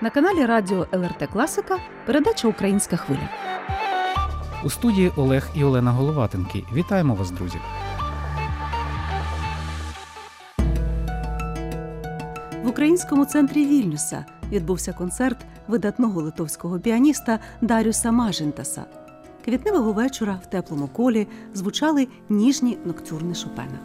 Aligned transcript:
На 0.00 0.10
каналі 0.10 0.46
Радіо 0.46 0.86
ЛРТ 0.92 1.28
Класика 1.32 1.78
передача 2.06 2.48
Українська 2.48 2.96
хвиля. 2.96 3.28
У 4.64 4.70
студії 4.70 5.12
Олег 5.16 5.48
і 5.54 5.64
Олена 5.64 5.92
Головатенки. 5.92 6.64
Вітаємо 6.74 7.14
вас, 7.14 7.30
друзі! 7.30 7.58
В 12.62 12.68
українському 12.68 13.24
центрі 13.24 13.66
Вільнюса 13.66 14.24
відбувся 14.50 14.92
концерт 14.92 15.38
видатного 15.68 16.22
литовського 16.22 16.80
піаніста 16.80 17.38
Дарюса 17.60 18.12
Мажентаса. 18.12 18.84
Квітневого 19.44 19.92
вечора 19.92 20.40
в 20.42 20.46
теплому 20.46 20.88
колі 20.88 21.28
звучали 21.54 22.08
ніжні 22.28 22.78
ноктюрни 22.84 23.34
Шопена. 23.34 23.78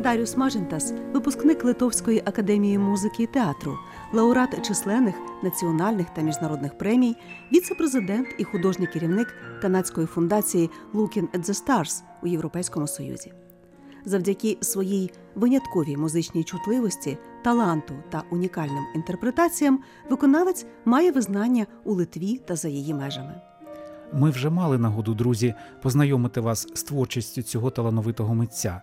Дарюс 0.00 0.36
Мажентас, 0.36 0.94
випускник 1.12 1.64
Литовської 1.64 2.22
академії 2.24 2.78
музики 2.78 3.22
і 3.22 3.26
театру, 3.26 3.78
лауреат 4.12 4.66
численних 4.66 5.14
національних 5.42 6.06
та 6.10 6.22
міжнародних 6.22 6.78
премій, 6.78 7.16
віце-президент 7.52 8.28
і 8.38 8.44
художній 8.44 8.86
керівник 8.86 9.34
канадської 9.62 10.06
фундації 10.06 10.70
Looking 10.94 11.28
at 11.28 11.40
the 11.40 11.64
Stars 11.64 12.02
у 12.22 12.26
Європейському 12.26 12.86
Союзі. 12.86 13.32
Завдяки 14.04 14.58
своїй 14.60 15.10
винятковій 15.34 15.96
музичній 15.96 16.44
чутливості, 16.44 17.18
таланту 17.44 17.94
та 18.10 18.22
унікальним 18.30 18.84
інтерпретаціям 18.94 19.80
виконавець 20.10 20.66
має 20.84 21.12
визнання 21.12 21.66
у 21.84 21.94
Литві 21.94 22.40
та 22.46 22.56
за 22.56 22.68
її 22.68 22.94
межами. 22.94 23.40
Ми 24.12 24.30
вже 24.30 24.50
мали 24.50 24.78
нагоду, 24.78 25.14
друзі, 25.14 25.54
познайомити 25.82 26.40
вас 26.40 26.68
з 26.74 26.82
творчістю 26.82 27.42
цього 27.42 27.70
талановитого 27.70 28.34
митця. 28.34 28.82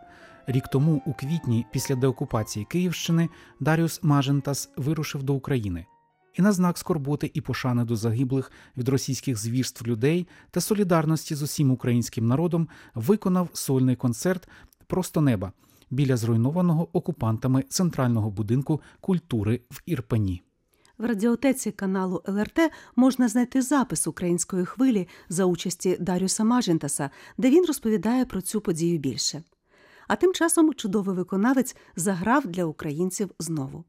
Рік 0.50 0.67
тому, 0.67 1.02
у 1.06 1.14
квітні, 1.14 1.66
після 1.72 1.95
деокупації 1.95 2.66
Київщини, 2.66 3.30
Даріус 3.59 4.03
Мажентас 4.03 4.70
вирушив 4.78 5.23
до 5.23 5.34
України. 5.34 5.86
І 6.34 6.42
на 6.42 6.52
знак 6.52 6.78
скорботи 6.78 7.31
і 7.34 7.42
пошани 7.42 7.86
до 7.86 7.95
загиблих 7.95 8.52
від 8.78 8.89
російських 8.89 9.38
звірств 9.38 9.88
людей 9.88 10.28
та 10.52 10.62
солідарності 10.62 11.36
з 11.36 11.42
усім 11.42 11.72
українським 11.72 12.28
народом 12.28 12.67
виконав 12.95 13.50
сольний 13.54 13.95
концерт 13.95 14.50
Просто 14.88 15.22
неба 15.22 15.52
біля 15.89 16.17
зруйнованого 16.17 16.89
окупантами 16.94 17.64
центрального 17.70 18.30
будинку 18.30 18.82
культури 19.02 19.61
в 19.72 19.82
Ірпені. 19.86 20.44
В 20.98 21.06
радіотеці 21.06 21.72
каналу 21.72 22.23
ЛРТ 22.28 22.59
можна 22.95 23.28
знайти 23.28 23.61
запис 23.61 24.08
української 24.08 24.66
хвилі 24.66 25.08
за 25.30 25.45
участі 25.45 25.98
Дарюса 26.00 26.44
Мажентаса, 26.44 27.09
де 27.38 27.50
він 27.50 27.66
розповідає 27.66 28.26
про 28.26 28.42
цю 28.42 28.61
подію 28.61 29.00
більше. 29.00 29.44
А 30.08 30.16
тим 30.16 30.34
часом 30.34 30.74
чудовий 30.74 31.16
виконавець 31.16 31.76
заграв 31.96 32.48
для 32.48 32.66
українців 32.66 33.30
знову. 33.40 33.84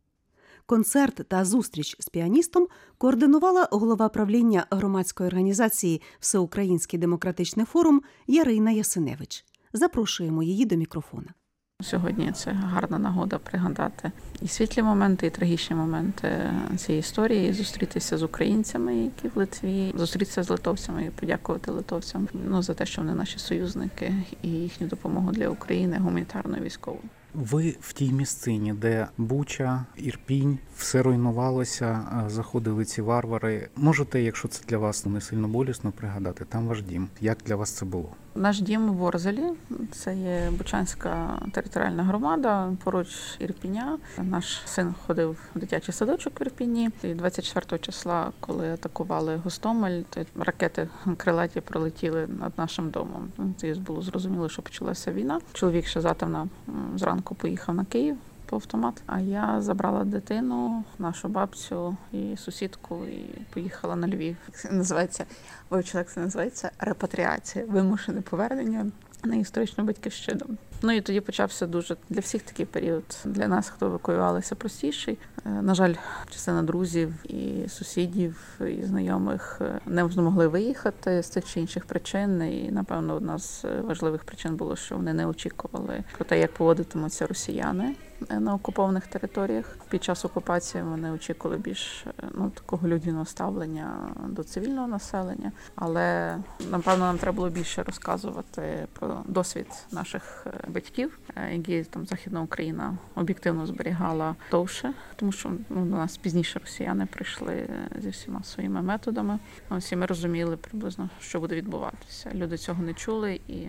Концерт 0.67 1.29
та 1.29 1.45
зустріч 1.45 1.97
з 1.99 2.09
піаністом 2.09 2.69
координувала 2.99 3.69
голова 3.71 4.09
правління 4.09 4.67
громадської 4.71 5.27
організації 5.27 6.03
Всеукраїнський 6.21 6.99
демократичний 6.99 7.67
форум 7.67 8.03
Ярина 8.27 8.71
Ясиневич. 8.71 9.45
Запрошуємо 9.73 10.43
її 10.43 10.65
до 10.67 10.77
мікрофона. 10.77 11.35
Сьогодні 11.83 12.33
це 12.33 12.53
гарна 12.53 12.99
нагода 12.99 13.39
пригадати 13.39 14.13
і 14.43 14.49
світлі 14.49 14.83
моменти, 14.83 15.27
і 15.27 15.31
трагічні 15.31 15.77
моменти 15.77 16.51
цієї 16.77 17.01
історії, 17.01 17.53
зустрітися 17.53 18.19
з 18.19 18.23
українцями, 18.23 18.97
які 18.97 19.29
в 19.29 19.33
Литві, 19.35 19.95
зустрітися 19.97 20.43
з 20.43 20.51
литовцями 20.51 21.05
і 21.05 21.11
подякувати 21.11 21.71
литовцям 21.71 22.29
ну 22.35 22.63
за 22.63 22.75
те, 22.75 22.87
що 22.87 23.03
вони 23.03 23.15
наші 23.15 23.39
союзники 23.39 24.15
і 24.43 24.49
їхню 24.49 24.87
допомогу 24.87 25.33
для 25.33 25.49
України 25.49 25.99
гуманітарною 25.99 26.63
військовою. 26.63 27.03
Ви 27.35 27.77
в 27.81 27.93
тій 27.93 28.13
місцині, 28.13 28.73
де 28.73 29.07
Буча, 29.19 29.85
Ірпінь, 29.97 30.59
все 30.77 31.03
руйнувалося, 31.03 32.07
заходили 32.27 32.85
ці 32.85 33.03
варвари. 33.03 33.69
Можете, 33.77 34.23
якщо 34.23 34.49
це 34.49 34.65
для 34.69 34.79
вас 34.79 35.07
не 35.07 35.21
сильно 35.21 35.49
болісно, 35.49 35.93
пригадати 35.93 36.45
там 36.45 36.67
ваш 36.67 36.83
дім. 36.83 37.09
Як 37.21 37.39
для 37.47 37.57
вас 37.57 37.71
це 37.71 37.85
було? 37.85 38.13
Наш 38.39 38.61
дім 38.61 38.93
в 38.93 39.03
Орзелі, 39.03 39.45
це 39.93 40.17
є 40.17 40.51
Бучанська 40.59 41.43
територіальна 41.53 42.03
громада 42.03 42.73
поруч 42.85 43.09
Ірпіня. 43.39 43.99
Наш 44.19 44.61
син 44.65 44.95
ходив 45.07 45.39
в 45.55 45.59
дитячий 45.59 45.95
садочок 45.95 46.41
в 46.41 46.43
Ірпіні. 46.43 46.91
І 47.03 47.15
24 47.15 47.79
числа, 47.79 48.33
коли 48.41 48.73
атакували 48.73 49.37
Гостомель, 49.37 50.03
то 50.11 50.21
ракети 50.37 50.89
крилаті 51.17 51.61
пролетіли 51.61 52.27
над 52.41 52.53
нашим 52.57 52.91
домом. 52.91 53.33
Це 53.57 53.75
було 53.75 54.03
зрозуміло, 54.03 54.49
що 54.49 54.63
почалася 54.63 55.13
війна. 55.13 55.41
Чоловік 55.53 55.87
ще 55.87 56.01
затемна 56.01 56.49
зранку 56.97 57.35
поїхав 57.35 57.75
на 57.75 57.85
Київ. 57.85 58.17
По 58.49 58.57
автомат, 58.57 59.03
а 59.07 59.21
я 59.21 59.61
забрала 59.61 60.05
дитину, 60.05 60.85
нашу 60.99 61.29
бабцю 61.29 61.97
і 62.13 62.37
сусідку, 62.37 63.05
і 63.05 63.25
поїхала 63.55 63.97
на 63.97 64.09
Львів. 64.09 64.37
Це 64.53 64.71
називається 64.71 65.25
вивчила, 65.71 66.01
як 66.01 66.13
це 66.13 66.21
називається 66.21 66.71
репатріація, 66.79 67.65
вимушене 67.65 68.21
повернення 68.21 68.87
на 69.25 69.37
історичну 69.37 69.85
батьківщину. 69.85 70.47
Ну 70.83 70.93
і 70.93 71.01
тоді 71.01 71.21
почався 71.21 71.67
дуже 71.67 71.97
для 72.09 72.21
всіх 72.21 72.43
такий 72.43 72.67
період. 72.67 73.05
Для 73.25 73.49
нас, 73.49 73.69
хто 73.69 73.87
евакуювалися, 73.87 74.55
простіший. 74.55 75.19
На 75.45 75.75
жаль, 75.75 75.95
частина 76.31 76.63
друзів 76.63 77.15
і 77.25 77.69
сусідів 77.69 78.61
і 78.61 78.83
знайомих 78.83 79.61
не 79.87 80.09
змогли 80.09 80.49
виїхати 80.49 81.23
з 81.23 81.29
тих 81.29 81.45
чи 81.45 81.61
інших 81.61 81.85
причин. 81.85 82.43
І 82.43 82.71
напевно, 82.73 83.15
одна 83.15 83.39
з 83.39 83.65
важливих 83.83 84.25
причин 84.25 84.57
було, 84.57 84.77
що 84.77 84.97
вони 84.97 85.13
не 85.13 85.27
очікували 85.27 86.05
про 86.17 86.25
те, 86.25 86.41
як 86.41 86.53
поводитимуться 86.53 87.27
росіяни 87.27 87.95
на 88.31 88.55
окупованих 88.55 89.07
територіях. 89.07 89.77
Під 89.89 90.05
час 90.05 90.25
окупації 90.25 90.85
вони 90.85 91.11
очікували 91.11 91.61
більш 91.61 92.07
ну 92.35 92.51
такого 92.51 92.89
людяного 92.89 93.25
ставлення 93.25 94.15
до 94.29 94.45
цивільного 94.45 94.89
населення. 94.89 95.53
Але 95.75 96.37
напевно 96.71 97.05
нам 97.05 97.19
треба 97.19 97.37
було 97.37 97.51
більше 97.51 97.83
розказувати 97.83 98.87
про 98.93 99.23
досвід 99.27 99.67
наших 99.93 100.47
батьків, 100.69 101.19
які 101.53 101.83
там 101.83 102.07
Західна 102.07 102.43
Україна 102.43 102.99
об'єктивно 103.15 103.67
зберігала 103.67 104.37
довше, 104.51 104.93
тому 105.17 105.33
що 105.33 105.53
ну 105.71 105.85
до 105.85 105.97
нас 105.97 106.17
пізніше 106.17 106.59
росіяни 106.59 107.07
прийшли 107.07 107.69
зі 107.99 108.09
всіма 108.09 108.43
своїми 108.43 108.83
методами. 108.83 109.39
Ось 109.71 109.93
і 109.93 109.97
ми 109.97 110.07
розуміли 110.07 110.57
приблизно, 110.57 111.11
що 111.21 111.41
буде 111.41 111.55
відбуватися. 111.55 112.31
Люди 112.35 112.57
цього 112.57 112.83
не 112.83 112.95
чули 112.95 113.41
і. 113.49 113.69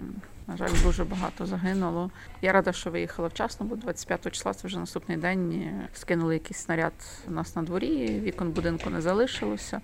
На 0.49 0.57
жаль, 0.57 0.69
дуже 0.83 1.03
багато 1.03 1.45
загинуло. 1.45 2.11
Я 2.41 2.51
рада, 2.51 2.71
що 2.71 2.91
виїхала 2.91 3.27
вчасно, 3.27 3.65
бо 3.65 3.75
25 3.75 4.31
числа 4.31 4.53
це 4.53 4.67
вже 4.67 4.79
наступний 4.79 5.17
день. 5.17 5.71
Скинули 5.93 6.33
якийсь 6.33 6.57
снаряд 6.57 6.93
у 7.27 7.31
нас 7.31 7.55
на 7.55 7.61
дворі. 7.63 8.19
Вікон 8.19 8.51
будинку 8.51 8.89
не 8.89 9.01
залишилося. 9.01 9.81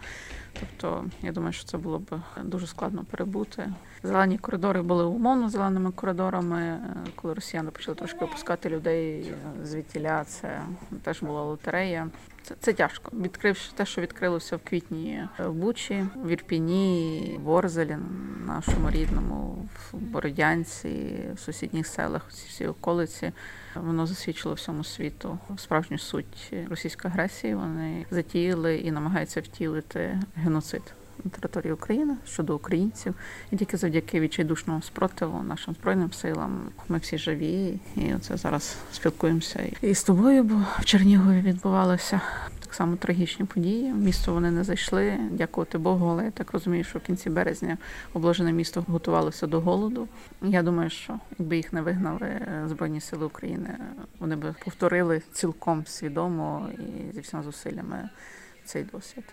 Тобто, 0.59 1.06
я 1.22 1.31
думаю, 1.31 1.54
що 1.54 1.66
це 1.66 1.78
було 1.78 2.00
б 2.00 2.22
дуже 2.44 2.68
складно 2.68 3.04
перебути. 3.04 3.74
Зелені 4.04 4.38
коридори 4.38 4.81
були 4.81 5.04
умовно 5.04 5.50
зеленими 5.50 5.92
коридорами. 5.92 6.80
Коли 7.16 7.34
росіяни 7.34 7.72
почали 7.72 7.96
трошки 7.96 8.25
опускати 8.25 8.70
людей 8.70 9.34
звідтіля, 9.64 10.24
це 10.24 10.62
теж 11.04 11.22
була 11.22 11.42
лотерея. 11.44 12.08
Це, 12.45 12.56
це 12.59 12.73
тяжко. 12.73 13.11
Відкривши 13.13 13.72
те, 13.75 13.85
що 13.85 14.01
відкрилося 14.01 14.56
в 14.56 14.59
квітні 14.63 15.28
в 15.39 15.51
Бучі, 15.51 16.07
в 16.16 16.29
Ірпіні, 16.29 17.39
в 17.44 17.50
Орзелі, 17.50 17.97
нашому 18.45 18.89
рідному, 18.89 19.69
в 19.91 19.97
Бородянці, 19.97 21.16
в 21.35 21.39
сусідніх 21.39 21.88
селах, 21.88 22.25
всі 22.29 22.47
всі 22.47 22.67
околиці. 22.67 23.31
Воно 23.75 24.07
засвідчило 24.07 24.56
всьому 24.56 24.83
світу 24.83 25.38
справжню 25.57 25.97
суть 25.97 26.53
російської 26.69 27.13
агресії. 27.13 27.56
Вони 27.56 28.06
затіяли 28.11 28.77
і 28.77 28.91
намагаються 28.91 29.41
втілити 29.41 30.19
геноцид 30.35 30.94
на 31.23 31.31
території 31.31 31.73
України 31.73 32.15
щодо 32.25 32.56
українців, 32.56 33.15
і 33.51 33.57
тільки 33.57 33.77
завдяки 33.77 34.19
відчайдушному 34.19 34.81
спротиву 34.81 35.44
нашим 35.44 35.73
збройним 35.73 36.13
силам 36.13 36.59
ми 36.89 36.97
всі 36.97 37.17
живі, 37.17 37.79
і 37.95 38.13
оце 38.13 38.38
зараз 38.38 38.77
спілкуємося 38.91 39.59
і 39.81 39.95
з 39.95 40.03
тобою, 40.03 40.44
бо 40.44 40.56
в 40.79 40.85
Чернігові 40.85 41.41
відбувалося. 41.41 42.21
Так 42.59 42.73
само 42.73 42.95
трагічні 42.95 43.45
події. 43.45 43.91
В 43.91 43.97
місто 43.97 44.33
вони 44.33 44.51
не 44.51 44.63
зайшли, 44.63 45.17
дякувати 45.31 45.77
Богу, 45.77 46.07
але 46.07 46.25
я 46.25 46.31
так 46.31 46.51
розумію, 46.51 46.83
що 46.83 47.00
в 47.00 47.01
кінці 47.01 47.29
березня 47.29 47.77
обложене 48.13 48.51
місто 48.51 48.85
готувалося 48.88 49.47
до 49.47 49.62
голоду. 49.62 50.07
Я 50.41 50.63
думаю, 50.63 50.89
що 50.89 51.19
якби 51.39 51.57
їх 51.57 51.73
не 51.73 51.81
вигнали 51.81 52.41
Збройні 52.65 53.01
Сили 53.01 53.25
України, 53.25 53.77
вони 54.19 54.35
би 54.35 54.56
повторили 54.65 55.21
цілком 55.33 55.85
свідомо 55.85 56.69
і 56.73 57.13
зі 57.13 57.19
всіма 57.19 57.44
зусиллями 57.44 58.09
цей 58.65 58.83
досвід. 58.83 59.23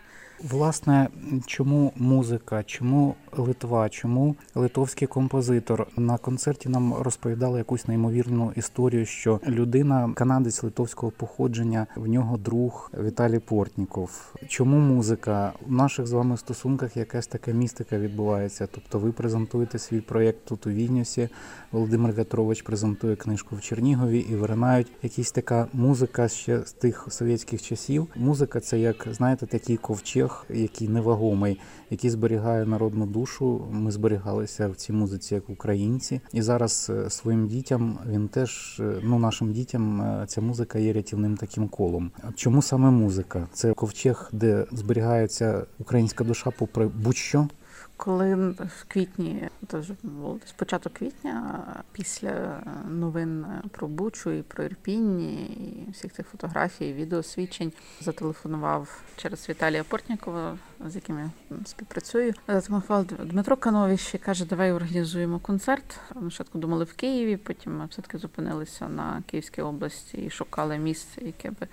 Власне, 0.51 1.09
чому 1.47 1.93
музика, 1.97 2.63
чому 2.63 3.15
Литва, 3.37 3.89
чому 3.89 4.37
литовський 4.55 5.09
композитор 5.09 5.87
на 5.97 6.19
концерті 6.19 6.69
нам 6.69 6.95
розповідали 6.95 7.59
якусь 7.59 7.89
неймовірну 7.89 8.53
історію, 8.57 9.07
що 9.07 9.41
людина, 9.47 10.13
канадець 10.15 10.63
литовського 10.63 11.13
походження, 11.17 11.87
в 11.97 12.07
нього 12.07 12.37
друг 12.37 12.91
Віталій 13.05 13.39
Портніков. 13.39 14.35
Чому 14.49 14.79
музика 14.79 15.53
в 15.67 15.73
наших 15.73 16.07
з 16.07 16.13
вами 16.13 16.37
стосунках 16.37 16.97
якась 16.97 17.27
така 17.27 17.51
містика 17.51 17.99
відбувається? 17.99 18.69
Тобто, 18.71 18.99
ви 18.99 19.13
презентуєте 19.13 19.79
свій 19.79 20.01
проєкт 20.01 20.45
тут 20.45 20.67
у 20.67 20.71
Вільнюсі, 20.71 21.29
Володимир 21.73 22.13
В'ятрович 22.13 22.63
презентує 22.63 23.17
книжку 23.17 23.57
в 23.57 23.61
Чернігові 23.61 24.19
і 24.19 24.35
виринають 24.35 24.93
якісь 25.03 25.33
така 25.33 25.67
музика 25.73 26.29
ще 26.29 26.63
з 26.67 26.73
тих 26.73 27.07
совєтських 27.11 27.63
часів. 27.63 28.07
Музика 28.17 28.61
це 28.61 28.79
як 28.79 29.07
знаєте, 29.11 29.47
такий 29.47 29.77
ковчег, 29.77 30.32
який 30.51 30.89
невагомий, 30.89 31.61
який 31.91 32.11
зберігає 32.11 32.65
народну 32.67 33.07
душу. 33.07 33.67
Ми 33.71 33.91
зберігалися 33.91 34.69
в 34.69 34.77
цій 34.77 34.93
музиці 34.93 35.35
як 35.35 35.51
українці, 35.51 36.21
і 36.33 36.43
зараз 36.43 36.91
е, 36.95 37.11
своїм 37.11 37.49
дітям 37.49 37.99
він 38.11 38.29
теж 38.29 38.81
е, 38.81 38.95
ну 39.03 39.19
нашим 39.19 39.53
дітям 39.53 40.01
е, 40.01 40.25
ця 40.27 40.41
музика 40.41 40.79
є 40.79 40.93
рятівним 40.93 41.37
таким 41.37 41.69
колом. 41.69 42.11
Чому 42.35 42.63
саме 42.63 42.91
музика? 42.91 43.49
Це 43.53 43.73
ковчег, 43.73 44.31
де 44.33 44.67
зберігається 44.73 45.67
українська 45.79 46.25
душа, 46.25 46.51
попри 46.59 46.89
будь-що. 46.89 47.49
Коли 47.97 48.35
в 48.51 48.85
квітні, 48.89 49.49
тож 49.67 49.91
було 50.03 50.39
десь 50.43 50.53
початок 50.53 50.93
квітня, 50.93 51.65
після 51.93 52.63
новин 52.89 53.47
про 53.71 53.89
Бучу 53.89 54.31
і 54.31 54.43
про 54.43 54.65
Ірпінь, 54.65 55.21
і 55.21 55.87
всіх 55.93 56.13
цих 56.13 56.27
фотографій, 56.27 56.93
відеосвідчень, 56.93 57.73
зателефонував 58.01 59.03
через 59.17 59.49
Віталія 59.49 59.85
Портнікова, 59.85 60.59
з 60.87 60.95
яким 60.95 61.19
я 61.19 61.31
співпрацюю. 61.67 62.35
Зателефонував 62.49 63.07
Дмитро 63.07 63.57
Канович 63.57 64.15
і 64.15 64.19
каже, 64.19 64.47
давай 64.47 64.73
організуємо 64.73 65.39
концерт. 65.39 66.01
Спочатку 66.11 66.59
думали 66.59 66.85
в 66.85 66.93
Києві, 66.93 67.37
потім 67.37 67.79
ми 67.79 67.87
все-таки 67.87 68.19
зупинилися 68.19 68.89
на 68.89 69.23
Київській 69.27 69.63
області 69.63 70.17
і 70.17 70.31
шукали 70.31 70.79
місце, 70.79 71.21
яке 71.25 71.51
би 71.51 71.69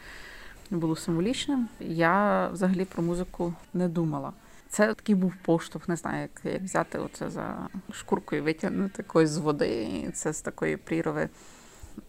було 0.72 0.96
символічним. 0.96 1.68
Я 1.80 2.48
взагалі 2.48 2.86
про 2.86 3.04
музику 3.04 3.54
не 3.74 3.88
думала. 3.88 4.34
Це 4.70 4.94
такий 4.94 5.16
був 5.16 5.34
поштовх, 5.36 5.88
не 5.88 5.96
знаю, 5.96 6.22
як 6.22 6.54
як 6.54 6.62
взяти 6.62 7.00
оце 7.00 7.30
за 7.30 7.68
шкурку 7.92 8.36
і 8.36 8.42
витягнути 8.42 9.04
когось 9.04 9.30
з 9.30 9.38
води. 9.38 10.12
Це 10.14 10.34
з 10.34 10.42
такої 10.42 10.78
прірви. 10.78 11.30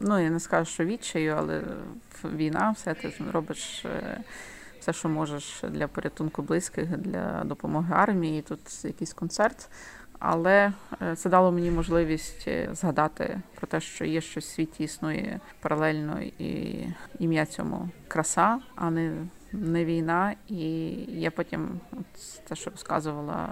Ну, 0.01 0.19
я 0.19 0.31
не 0.31 0.41
скажу, 0.41 0.71
що 0.71 0.85
відчаю, 0.85 1.35
але 1.39 1.63
війна, 2.25 2.71
все 2.71 2.95
ти 2.95 3.13
робиш 3.33 3.87
все, 4.81 4.93
що 4.93 5.09
можеш 5.09 5.63
для 5.69 5.89
порятунку 5.89 6.43
близьких, 6.43 6.97
для 6.97 7.45
допомоги 7.45 7.95
армії. 7.95 8.43
Тут 8.43 8.85
якийсь 8.85 9.15
концерт. 9.15 9.71
Але 10.19 10.73
це 11.17 11.31
дало 11.31 11.53
мені 11.53 11.71
можливість 11.71 12.49
згадати 12.73 13.41
про 13.55 13.67
те, 13.67 13.81
що 13.81 14.05
є 14.05 14.21
щось 14.21 14.47
в 14.47 14.55
світі 14.55 14.85
існує 14.85 15.41
паралельно, 15.61 16.21
і 16.39 16.85
ім'я 17.19 17.47
цьому 17.47 17.89
краса, 18.09 18.61
а 18.75 18.91
не 18.91 19.13
не 19.53 19.85
війна, 19.85 20.35
і 20.49 20.91
я 21.09 21.31
потім, 21.31 21.81
от 21.93 22.45
те, 22.49 22.55
що 22.55 22.71
розказувала, 22.71 23.49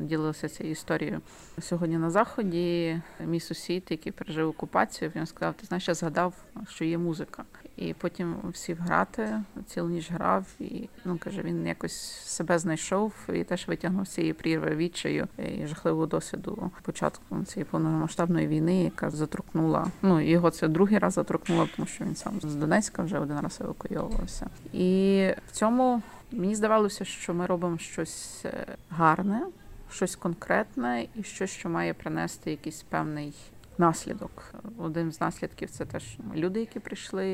ділилася 0.00 0.48
цією 0.48 0.72
історією 0.72 1.20
сьогодні 1.60 1.98
на 1.98 2.10
заході. 2.10 3.00
Мій 3.26 3.40
сусід, 3.40 3.86
який 3.90 4.12
пережив 4.12 4.48
окупацію, 4.48 5.12
він 5.16 5.26
сказав: 5.26 5.54
Ти 5.54 5.66
знаєш, 5.66 5.88
я 5.88 5.94
згадав, 5.94 6.34
що 6.68 6.84
є 6.84 6.98
музика. 6.98 7.44
І 7.76 7.94
потім 7.94 8.36
сів 8.54 8.78
грати, 8.80 9.42
цілу 9.66 9.88
ніч 9.88 10.10
грав, 10.10 10.46
і 10.60 10.88
ну 11.04 11.18
каже, 11.18 11.42
він 11.42 11.66
якось 11.66 12.00
себе 12.26 12.58
знайшов 12.58 13.12
і 13.34 13.44
теж 13.44 13.68
витягнув 13.68 14.06
цієї 14.06 14.32
прірви 14.32 14.76
відчаю 14.76 15.28
і 15.38 15.66
жахливого 15.66 16.06
досвіду 16.06 16.70
початку 16.82 17.44
цієї 17.44 17.64
повномасштабної 17.64 18.46
війни, 18.46 18.82
яка 18.82 19.10
заторкнула. 19.10 19.86
Ну 20.02 20.20
його 20.20 20.50
це 20.50 20.68
другий 20.68 20.98
раз 20.98 21.12
заторкнула, 21.12 21.68
тому 21.76 21.86
що 21.86 22.04
він 22.04 22.16
сам 22.16 22.40
з 22.40 22.54
Донецька 22.54 23.02
вже 23.02 23.18
один 23.18 23.40
раз 23.40 23.60
евакуйовувався. 23.60 24.46
І 24.72 25.28
в 25.48 25.52
цьому 25.52 26.02
мені 26.32 26.54
здавалося, 26.54 27.04
що 27.04 27.34
ми 27.34 27.46
робимо 27.46 27.78
щось 27.78 28.44
гарне, 28.90 29.46
щось 29.90 30.16
конкретне 30.16 31.06
і 31.14 31.22
щось, 31.22 31.50
що 31.50 31.68
має 31.68 31.94
принести 31.94 32.50
якийсь 32.50 32.82
певний 32.82 33.34
наслідок. 33.78 34.54
Один 34.78 35.12
з 35.12 35.20
наслідків 35.20 35.70
це 35.70 35.84
теж 35.84 36.18
люди, 36.34 36.60
які 36.60 36.80
прийшли, 36.80 37.26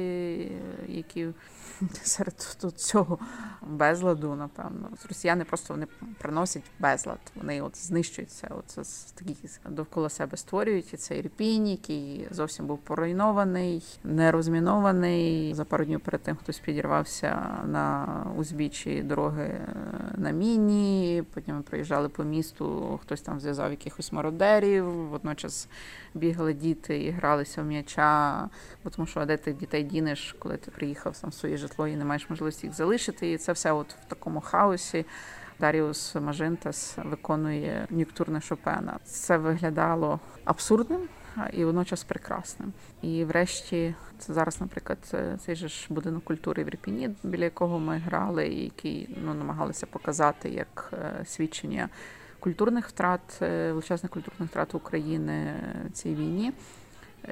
які 0.89 1.29
серед 2.03 2.41
цього 2.77 3.19
безладу, 3.63 4.35
напевно, 4.35 4.89
росіяни 5.09 5.45
просто 5.45 5.75
вони 5.75 5.87
приносять 6.19 6.63
безлад. 6.79 7.19
Вони 7.35 7.63
от 7.63 7.77
знищуються. 7.77 8.51
Оце 8.59 8.83
такі 9.15 9.37
довкола 9.69 10.09
себе 10.09 10.37
створюють. 10.37 10.95
І 10.95 10.97
цей 10.97 11.19
Ірпінь, 11.19 11.69
який 11.69 12.29
зовсім 12.31 12.67
був 12.67 12.79
поруйнований, 12.79 13.83
не 14.05 14.33
розмінований. 14.33 15.55
За 15.55 15.65
пару 15.65 15.85
днів 15.85 16.01
перед 16.01 16.23
тим 16.23 16.37
хтось 16.37 16.59
підірвався 16.59 17.59
на 17.67 18.07
узбіччі 18.37 19.03
дороги 19.03 19.61
на 20.17 20.31
міні. 20.31 21.23
Потім 21.35 21.57
ми 21.57 21.63
проїжджали 21.63 22.09
по 22.09 22.25
місту. 22.25 22.99
Хтось 23.03 23.21
там 23.21 23.41
зв'язав 23.41 23.71
якихось 23.71 24.13
мародерів. 24.13 25.09
Водночас 25.09 25.69
бігали 26.31 26.53
діти 26.55 27.03
і 27.03 27.11
гралися 27.11 27.63
в 27.63 27.65
м'яча, 27.65 28.49
бо 28.85 28.91
тому 28.91 29.07
що 29.07 29.25
де 29.25 29.37
ти 29.37 29.53
дітей 29.53 29.83
дінеш, 29.83 30.37
коли 30.39 30.57
ти 30.57 30.71
приїхав 30.71 31.17
сам 31.17 31.31
в 31.31 31.35
своє 31.35 31.57
житло 31.57 31.89
і 31.89 31.97
не 31.97 32.05
маєш 32.05 32.31
можливості 32.31 32.67
їх 32.67 32.77
залишити. 32.77 33.33
І 33.33 33.39
це 33.39 33.53
все 33.53 33.73
от 33.73 33.93
в 33.93 34.09
такому 34.09 34.41
хаосі. 34.41 35.07
Даріус 35.61 36.15
Мажинтас 36.15 36.99
виконує 37.05 37.87
нюктурне 37.91 38.41
Шопена. 38.41 38.99
Це 39.05 39.37
виглядало 39.37 40.21
абсурдним 40.45 41.01
і 41.53 41.65
водночас 41.65 42.05
прекрасним. 42.05 42.73
І 43.03 43.25
врешті, 43.25 43.95
це 44.19 44.33
зараз, 44.35 44.61
наприклад, 44.61 44.99
цей 45.41 45.57
же 45.57 45.69
ж 45.69 45.87
будинок 45.91 46.25
культури 46.25 46.65
в 46.65 46.67
Ірпіні, 46.67 47.11
біля 47.23 47.45
якого 47.45 47.79
ми 47.79 47.99
грали, 47.99 48.49
який 48.49 49.17
ну 49.25 49.35
намагалися 49.35 49.87
показати 49.87 50.51
як 50.51 50.93
свідчення 51.25 51.89
культурних 52.41 52.89
втрат, 52.89 53.21
величезних 53.41 54.13
культурних 54.13 54.51
втрат 54.51 54.75
України 54.75 55.55
в 55.89 55.93
цій 55.93 56.15
війні. 56.15 56.53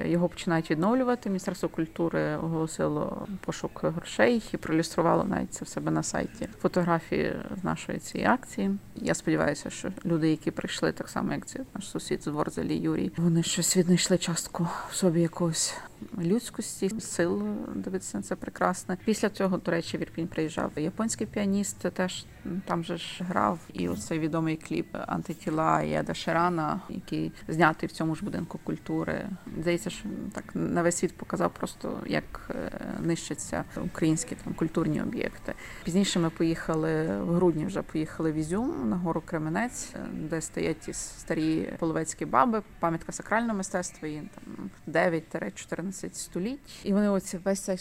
Його 0.05 0.29
починають 0.29 0.71
відновлювати. 0.71 1.29
Міністерство 1.29 1.69
культури 1.69 2.35
оголосило 2.35 3.27
пошук 3.45 3.79
грошей 3.83 4.43
і 4.53 4.57
проілюструвало 4.57 5.23
навіть 5.23 5.53
це 5.53 5.65
в 5.65 5.67
себе 5.67 5.91
на 5.91 6.03
сайті 6.03 6.49
фотографії 6.61 7.35
з 7.61 7.63
нашої 7.63 7.99
цієї 7.99 8.29
акції. 8.29 8.71
Я 8.95 9.13
сподіваюся, 9.13 9.69
що 9.69 9.89
люди, 10.05 10.29
які 10.29 10.51
прийшли, 10.51 10.91
так 10.91 11.09
само 11.09 11.33
як 11.33 11.45
це 11.45 11.59
наш 11.75 11.89
сусід 11.89 12.23
з 12.23 12.27
Ворзелі 12.27 12.77
Юрій, 12.77 13.11
вони 13.17 13.43
щось 13.43 13.77
віднайшли 13.77 14.17
частку 14.17 14.67
в 14.89 14.95
собі 14.95 15.21
якогось 15.21 15.75
людськості, 16.21 16.89
сил 16.99 17.43
дивитися 17.75 18.17
на 18.17 18.23
це 18.23 18.35
прекрасне. 18.35 18.97
Після 19.05 19.29
цього, 19.29 19.57
до 19.57 19.71
речі, 19.71 19.97
в 19.97 20.01
Ірпінь 20.01 20.27
приїжджав 20.27 20.71
японський 20.75 21.27
піаніст, 21.27 21.77
теж 21.77 22.25
там 22.65 22.83
же 22.83 22.97
ж 22.97 23.23
грав. 23.23 23.59
І 23.73 23.89
оцей 23.89 24.19
відомий 24.19 24.55
кліп 24.55 24.97
антитіла 25.07 25.81
Єда 25.81 26.13
Ширана, 26.13 26.81
який 26.89 27.31
знятий 27.47 27.89
в 27.89 27.91
цьому 27.91 28.15
ж 28.15 28.23
будинку 28.23 28.59
культури. 28.63 29.29
Здається, 29.61 29.89
що 29.89 30.09
так 30.33 30.43
на 30.53 30.83
весь 30.83 30.97
світ 30.97 31.17
показав 31.17 31.53
просто, 31.53 31.99
як 32.05 32.51
нищаться 32.99 33.63
українські 33.85 34.35
там 34.35 34.53
культурні 34.53 35.01
об'єкти. 35.01 35.53
Пізніше 35.83 36.19
ми 36.19 36.29
поїхали 36.29 37.21
в 37.21 37.33
грудні, 37.33 37.65
вже 37.65 37.81
поїхали 37.81 38.31
в 38.31 38.35
Ізюм 38.35 38.89
на 38.89 38.95
гору 38.95 39.23
Кременець, 39.25 39.93
де 40.13 40.41
стоять 40.41 40.79
ті 40.79 40.93
старі 40.93 41.73
половецькі 41.79 42.25
баби, 42.25 42.61
пам'ятка 42.79 43.11
сакрального 43.11 43.57
мистецтва, 43.57 44.07
їм 44.07 44.29
там 44.35 44.69
9-14 44.87 45.88
століть. 45.91 46.79
І 46.83 46.93
вони 46.93 47.09
оці 47.09 47.37
весь 47.37 47.59
цей 47.59 47.77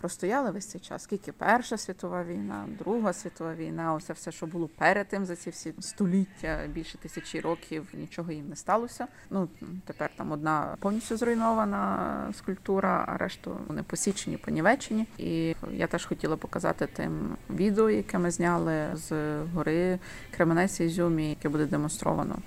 простояли 0.00 0.50
весь 0.50 0.66
цей 0.66 0.80
час. 0.80 1.02
Скільки 1.02 1.32
Перша 1.32 1.76
світова 1.76 2.24
війна, 2.24 2.68
Друга 2.78 3.12
світова 3.12 3.54
війна, 3.54 3.94
оце 3.94 4.12
все, 4.12 4.32
що 4.32 4.46
було 4.46 4.68
перед 4.78 5.08
тим 5.08 5.26
за 5.26 5.36
ці 5.36 5.50
всі 5.50 5.74
століття, 5.80 6.60
більше 6.68 6.98
тисячі 6.98 7.40
років, 7.40 7.88
нічого 7.94 8.32
їм 8.32 8.48
не 8.48 8.56
сталося. 8.56 9.06
Ну 9.30 9.48
тепер 9.84 10.10
там 10.16 10.32
одна 10.32 10.76
повністю 10.80 11.16
зруйнована 11.16 12.32
скульптура, 12.38 13.04
а 13.08 13.16
решту 13.16 13.56
вони 13.68 13.82
посічені, 13.82 14.36
понівечені. 14.36 15.06
І 15.18 15.54
я 15.72 15.86
теж 15.86 16.06
хотіла 16.06 16.36
показати 16.36 16.86
тим 16.86 17.36
відео, 17.50 17.90
яке 17.90 18.18
ми 18.18 18.30
зняли 18.30 18.90
з 18.94 19.38
гори 19.54 19.98
Кременець 20.36 20.80
Ізюмі, 20.80 21.28
яке 21.28 21.48
буде 21.48 21.66
демонстровано 21.66 22.38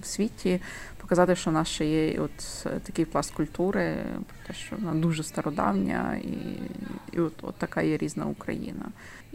в 0.00 0.06
світі. 0.06 0.60
Показати, 1.10 1.36
що 1.36 1.50
в 1.50 1.52
нас 1.52 1.68
ще 1.68 1.86
є 1.86 2.20
от 2.20 2.66
такий 2.82 3.04
пласт 3.04 3.34
культури, 3.34 3.96
те, 4.46 4.52
що 4.54 4.76
вона 4.76 5.00
дуже 5.00 5.22
стародавня, 5.22 6.16
і 6.22 6.36
і 7.12 7.20
от, 7.20 7.32
от 7.42 7.54
така 7.54 7.82
є 7.82 7.96
різна 7.96 8.26
Україна. 8.26 8.88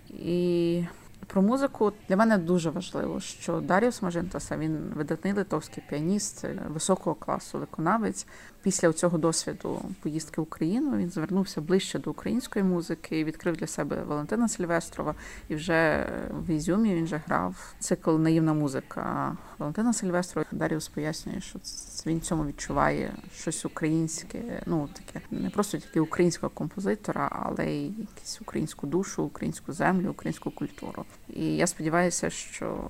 І 0.09 0.83
Про 1.27 1.41
музику 1.41 1.91
для 2.09 2.15
мене 2.15 2.37
дуже 2.37 2.69
важливо, 2.69 3.19
що 3.19 3.61
Даріус 3.61 4.01
Мажентаса 4.01 4.57
він 4.57 4.77
видатний 4.95 5.33
литовський 5.33 5.83
піаніст 5.89 6.45
високого 6.67 7.15
класу, 7.15 7.59
виконавець. 7.59 8.27
Після 8.61 8.93
цього 8.93 9.17
досвіду 9.17 9.81
поїздки 10.01 10.41
в 10.41 10.43
Україну 10.43 10.97
він 10.97 11.09
звернувся 11.09 11.61
ближче 11.61 11.99
до 11.99 12.11
української 12.11 12.65
музики, 12.65 13.23
відкрив 13.23 13.57
для 13.57 13.67
себе 13.67 14.03
Валентина 14.03 14.47
Сильвестрова. 14.47 15.15
І 15.49 15.55
вже 15.55 16.09
в 16.31 16.49
Ізюмі 16.49 16.95
він 16.95 17.03
вже 17.05 17.21
грав 17.25 17.73
цикл 17.79 18.17
Наївна 18.17 18.53
музика 18.53 19.37
Валентина 19.57 19.93
Сильвестрова. 19.93 20.47
Даріус 20.51 20.87
пояснює, 20.87 21.41
що 21.41 21.59
він 22.05 22.21
цьому 22.21 22.45
відчуває 22.45 23.13
щось 23.35 23.65
українське, 23.65 24.63
ну 24.65 24.89
таке 24.93 25.25
не 25.31 25.49
просто 25.49 25.77
тільки 25.77 25.99
українського 25.99 26.49
композитора, 26.49 27.29
але 27.45 27.65
й 27.65 27.85
якусь 27.85 28.41
українську 28.41 28.87
душу, 28.87 29.23
українську 29.23 29.73
землю, 29.73 30.09
українську 30.09 30.51
культуру. 30.51 31.05
І 31.29 31.55
я 31.55 31.67
сподіваюся, 31.67 32.29
що 32.29 32.89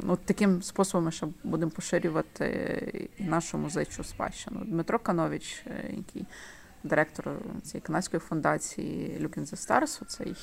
ну, 0.00 0.16
таким 0.24 0.62
способом 0.62 1.04
ми 1.04 1.12
ще 1.12 1.26
будемо 1.44 1.70
поширювати 1.70 3.08
нашу 3.18 3.58
музичну 3.58 4.04
спадщину. 4.04 4.60
Дмитро 4.64 4.98
Канович, 4.98 5.64
який 5.90 6.26
директор 6.84 7.30
цієї 7.62 7.80
канадської 7.80 8.20
фундації 8.20 9.18
Looking 9.22 9.50
the 9.50 9.68
Stars, 9.68 10.04
цей 10.06 10.36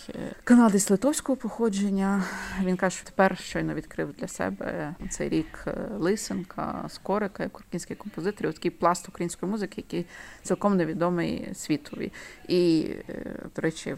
канадець 0.44 0.90
литовського 0.90 1.36
походження. 1.36 2.24
Він 2.64 2.78
каже, 2.78 2.96
що 2.96 3.06
тепер 3.06 3.38
щойно 3.38 3.74
відкрив 3.74 4.14
для 4.14 4.28
себе 4.28 4.96
цей 5.10 5.30
рік 5.30 5.66
Лисенка, 5.98 6.86
Скорика, 6.90 7.44
як 7.44 7.60
український 7.60 7.96
композитор, 7.96 8.54
такий 8.54 8.72
пласт 8.72 9.10
української 9.10 9.52
музики, 9.52 9.74
який 9.88 10.06
цілком 10.44 10.78
невідомий 10.78 11.50
світові. 11.54 12.12
І, 12.48 12.90
до 13.56 13.62
речі, 13.62 13.96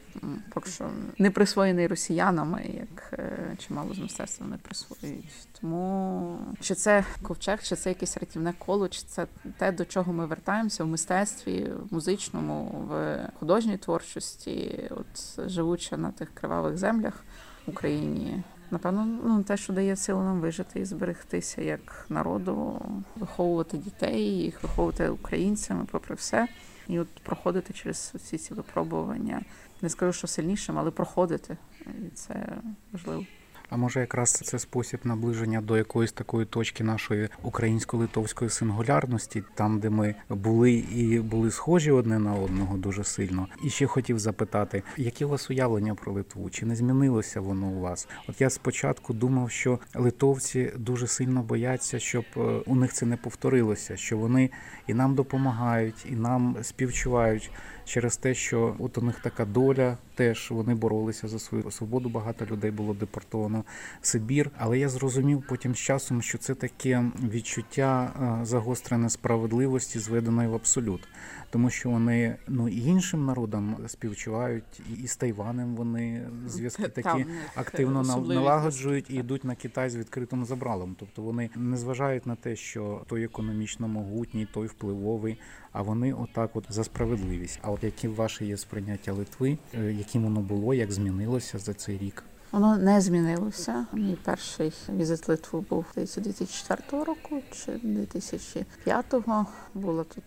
поки 0.54 0.70
що 0.70 0.90
не 1.18 1.32
присвоєний 1.32 1.88
росіянами, 1.88 2.66
як 2.74 3.20
чимало 3.58 3.94
з 3.94 4.00
мистецтва 4.00 4.48
не 4.48 4.58
присвоюють. 4.58 5.48
Тому 5.62 6.40
чи 6.60 6.76
це 6.76 7.06
ковчег, 7.22 7.64
чи 7.64 7.76
це 7.76 7.90
якесь 7.90 8.18
рятівне 8.18 8.54
коло, 8.58 8.90
чи 8.90 9.02
це 9.08 9.28
те, 9.58 9.72
до 9.72 9.86
чого 9.86 10.14
ми 10.14 10.26
вертаємося 10.26 10.84
в 10.84 10.88
мистецтві, 10.88 11.72
в 11.90 11.94
музичному, 11.94 12.33
в 12.34 13.20
художній 13.40 13.78
творчості, 13.78 14.90
от 14.92 15.50
живучи 15.50 15.98
на 15.98 16.12
тих 16.12 16.34
кривавих 16.34 16.78
землях 16.78 17.24
в 17.68 17.70
Україні. 17.70 18.44
Напевно, 18.72 19.06
ну 19.24 19.44
те, 19.44 19.58
що 19.58 19.74
дає 19.74 19.96
силу 19.96 20.22
нам 20.22 20.42
вижити 20.42 20.80
і 20.80 20.86
зберегтися 20.86 21.62
як 21.62 22.06
народу, 22.10 22.82
виховувати 23.16 23.78
дітей, 23.78 24.24
їх 24.24 24.64
виховувати 24.64 25.10
українцями, 25.10 25.86
попри 25.92 26.16
все, 26.16 26.48
і 26.88 27.00
от 27.00 27.08
проходити 27.24 27.74
через 27.74 28.14
всі 28.16 28.38
ці 28.38 28.54
випробування. 28.54 29.42
Не 29.82 29.90
скажу, 29.90 30.14
що 30.14 30.28
сильнішим, 30.28 30.80
але 30.80 30.92
проходити, 30.92 31.58
і 31.82 32.10
це 32.14 32.58
важливо. 32.92 33.26
А 33.70 33.78
може, 33.78 34.00
якраз 34.00 34.32
це 34.32 34.60
спосіб 34.60 35.00
наближення 35.04 35.62
до 35.62 35.78
якоїсь 35.78 36.12
такої 36.12 36.46
точки 36.46 36.84
нашої 36.84 37.30
українсько-литовської 37.44 38.50
сингулярності, 38.50 39.44
там, 39.56 39.80
де 39.80 39.90
ми 39.90 40.16
були 40.30 40.72
і 40.72 41.20
були 41.20 41.52
схожі 41.52 41.92
одне 41.92 42.20
на 42.20 42.34
одного 42.34 42.78
дуже 42.78 43.04
сильно. 43.04 43.48
І 43.64 43.70
ще 43.70 43.86
хотів 43.86 44.20
запитати, 44.20 44.84
які 44.98 45.26
у 45.26 45.30
вас 45.30 45.50
уявлення 45.50 45.96
про 45.96 46.12
Литву? 46.12 46.50
Чи 46.50 46.66
не 46.66 46.76
змінилося 46.76 47.42
воно 47.42 47.68
у 47.68 47.80
вас? 47.80 48.08
От 48.28 48.42
я 48.42 48.50
спочатку 48.50 49.14
думав, 49.14 49.52
що 49.52 49.80
литовці 49.96 50.72
дуже 50.78 51.08
сильно 51.08 51.44
бояться, 51.44 52.00
щоб 52.00 52.26
у 52.66 52.76
них 52.76 52.94
це 52.94 53.06
не 53.06 53.18
повторилося, 53.18 53.98
що 53.98 54.18
вони 54.18 54.50
і 54.88 54.94
нам 54.94 55.16
допомагають, 55.16 56.06
і 56.10 56.16
нам 56.16 56.58
співчувають. 56.62 57.52
Через 57.86 58.18
те, 58.18 58.34
що 58.34 58.76
от 58.80 58.98
у 58.98 59.02
них 59.02 59.20
така 59.20 59.46
доля, 59.46 59.98
теж 60.16 60.52
вони 60.52 60.76
боролися 60.76 61.28
за 61.28 61.40
свою 61.40 61.72
свободу. 61.72 62.10
Багато 62.10 62.46
людей 62.46 62.72
було 62.72 62.94
депортовано 62.94 63.64
в 64.02 64.08
Сибір. 64.08 64.52
Але 64.58 64.80
я 64.80 64.90
зрозумів 64.90 65.44
потім 65.50 65.76
з 65.76 65.80
часом, 65.80 66.22
що 66.22 66.38
це 66.38 66.56
таке 66.56 67.04
відчуття 67.24 68.12
загострене 68.44 69.10
справедливості, 69.10 70.00
зведеної 70.00 70.48
в 70.50 70.56
абсолют, 70.56 71.08
тому 71.54 71.70
що 71.70 71.90
вони 71.90 72.36
ну 72.48 72.70
і 72.70 72.86
іншим 72.86 73.26
народам 73.26 73.78
співчувають, 73.88 74.82
і 75.04 75.08
з 75.08 75.16
Тайванем 75.16 75.76
вони 75.76 76.30
зв'язки 76.48 76.88
такі 76.88 77.26
активно 77.56 78.04
налагоджують 78.04 79.10
і 79.10 79.16
йдуть 79.16 79.44
на 79.44 79.56
Китай 79.56 79.90
з 79.90 79.96
відкритим 79.96 80.46
забралом. 80.46 80.96
Тобто 81.00 81.22
вони 81.22 81.50
не 81.56 81.78
зважають 81.78 82.26
на 82.26 82.36
те, 82.36 82.56
що 82.56 83.02
той 83.08 83.24
економічно 83.24 83.88
могутній, 83.88 84.48
той 84.54 84.68
впливовий. 84.68 85.38
А 85.72 85.82
вони 85.82 86.14
отак, 86.14 86.56
от 86.56 86.66
за 86.70 86.84
справедливість. 86.84 87.60
А 87.62 87.72
от 87.72 87.84
які 87.84 88.08
ваші 88.08 88.46
є 88.46 88.58
сприйняття 88.58 89.14
Литви, 89.14 89.58
яким 89.74 90.24
воно 90.24 90.42
було, 90.42 90.74
як 90.74 90.92
змінилося 90.92 91.60
за 91.60 91.74
цей 91.74 91.98
рік? 91.98 92.24
Воно 92.52 92.78
не 92.78 93.02
змінилося. 93.02 93.86
Мій 93.94 94.18
перший 94.24 94.74
візит 94.90 95.28
в 95.28 95.32
Литву 95.32 95.66
був 95.70 95.86
2004 95.96 97.04
року 97.04 97.42
чи 97.52 97.72
2005-го. 97.72 99.46
Було 99.74 100.04
тут 100.04 100.24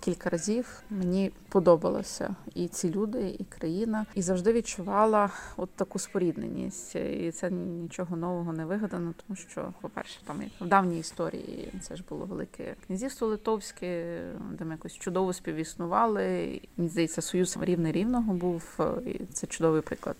кілька 0.00 0.30
разів. 0.30 0.82
Мені 0.90 1.32
подобалося 1.48 2.34
і 2.54 2.68
ці 2.68 2.90
люди, 2.90 3.36
і 3.38 3.44
країна, 3.44 4.06
і 4.14 4.22
завжди 4.22 4.52
відчувала 4.52 5.30
от 5.56 5.70
таку 5.70 5.98
спорідненість. 5.98 6.96
І 6.96 7.32
це 7.32 7.50
нічого 7.50 8.16
нового 8.16 8.52
не 8.52 8.64
вигадано, 8.64 9.14
тому 9.26 9.36
що, 9.36 9.72
по-перше, 9.80 10.20
там 10.26 10.42
як 10.42 10.50
в 10.60 10.66
давній 10.66 10.98
історії 10.98 11.72
це 11.82 11.96
ж 11.96 12.04
було 12.08 12.24
велике 12.24 12.74
князівство 12.86 13.26
Литовське, 13.26 14.20
де 14.52 14.64
ми 14.64 14.72
якось 14.72 14.94
чудово 14.94 15.32
співіснували. 15.32 16.60
Мені 16.76 16.90
здається, 16.90 17.22
союз 17.22 17.58
рівне 17.60 17.92
рівного 17.92 18.32
був. 18.32 18.80
І 19.06 19.24
Це 19.32 19.46
чудовий 19.46 19.82
приклад 19.82 20.16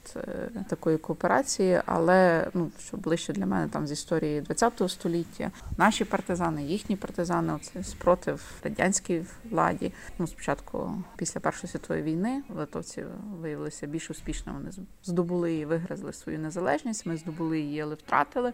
такої 0.68 0.98
кооперації, 0.98 1.80
але 1.86 2.50
ну 2.54 2.70
що 2.78 2.96
ближче 2.96 3.32
для 3.32 3.46
мене 3.46 3.68
там 3.68 3.86
з 3.86 3.92
історії 3.92 4.42
ХХ 4.60 4.88
століття, 4.88 5.50
наші 5.78 6.04
партизани, 6.04 6.64
їхні 6.64 6.96
партизани, 6.96 7.52
оце 7.52 7.84
спротив 7.84 8.42
радянській 8.64 9.22
владі. 9.68 9.92
Ну, 10.18 10.26
спочатку, 10.26 11.02
після 11.16 11.40
Першої 11.40 11.70
світової 11.70 12.02
війни, 12.02 12.42
литовці 12.48 13.04
виявилися 13.40 13.86
більш 13.86 14.10
успішними. 14.10 14.58
Вони 14.58 14.70
здобули 15.04 15.54
і 15.54 15.64
вигризли 15.64 16.12
свою 16.12 16.38
незалежність. 16.38 17.06
Ми 17.06 17.16
здобули 17.16 17.60
її, 17.60 17.80
але 17.80 17.94
втратили 17.94 18.52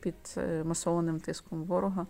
під 0.00 0.14
масованим 0.64 1.20
тиском 1.20 1.64
ворога. 1.64 2.06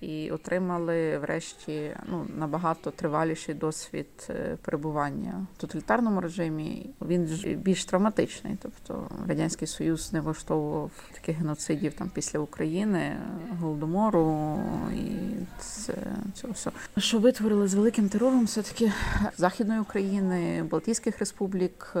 І 0.00 0.30
отримали, 0.30 1.18
врешті, 1.18 1.96
ну 2.06 2.26
набагато 2.36 2.90
триваліший 2.90 3.54
досвід 3.54 4.32
перебування 4.62 5.46
в 5.56 5.60
тоталітарному 5.60 6.20
режимі. 6.20 6.90
Він 7.02 7.24
більш 7.56 7.84
травматичний. 7.84 8.56
Тобто 8.62 9.08
радянський 9.28 9.68
союз 9.68 10.12
не 10.12 10.20
влаштовував 10.20 10.90
таких 11.12 11.36
геноцидів 11.36 11.94
там 11.94 12.10
після 12.14 12.38
України, 12.38 13.16
голодомору 13.60 14.58
і 14.94 15.14
це 15.58 15.94
цього 16.34 16.52
все. 16.52 16.70
Що 16.98 17.18
витворили 17.18 17.68
з 17.68 17.74
великим 17.74 18.08
терором, 18.08 18.44
все 18.44 18.62
таки 18.62 18.92
західної 19.36 19.80
України, 19.80 20.62
Балтійських 20.62 21.18
республік, 21.18 21.96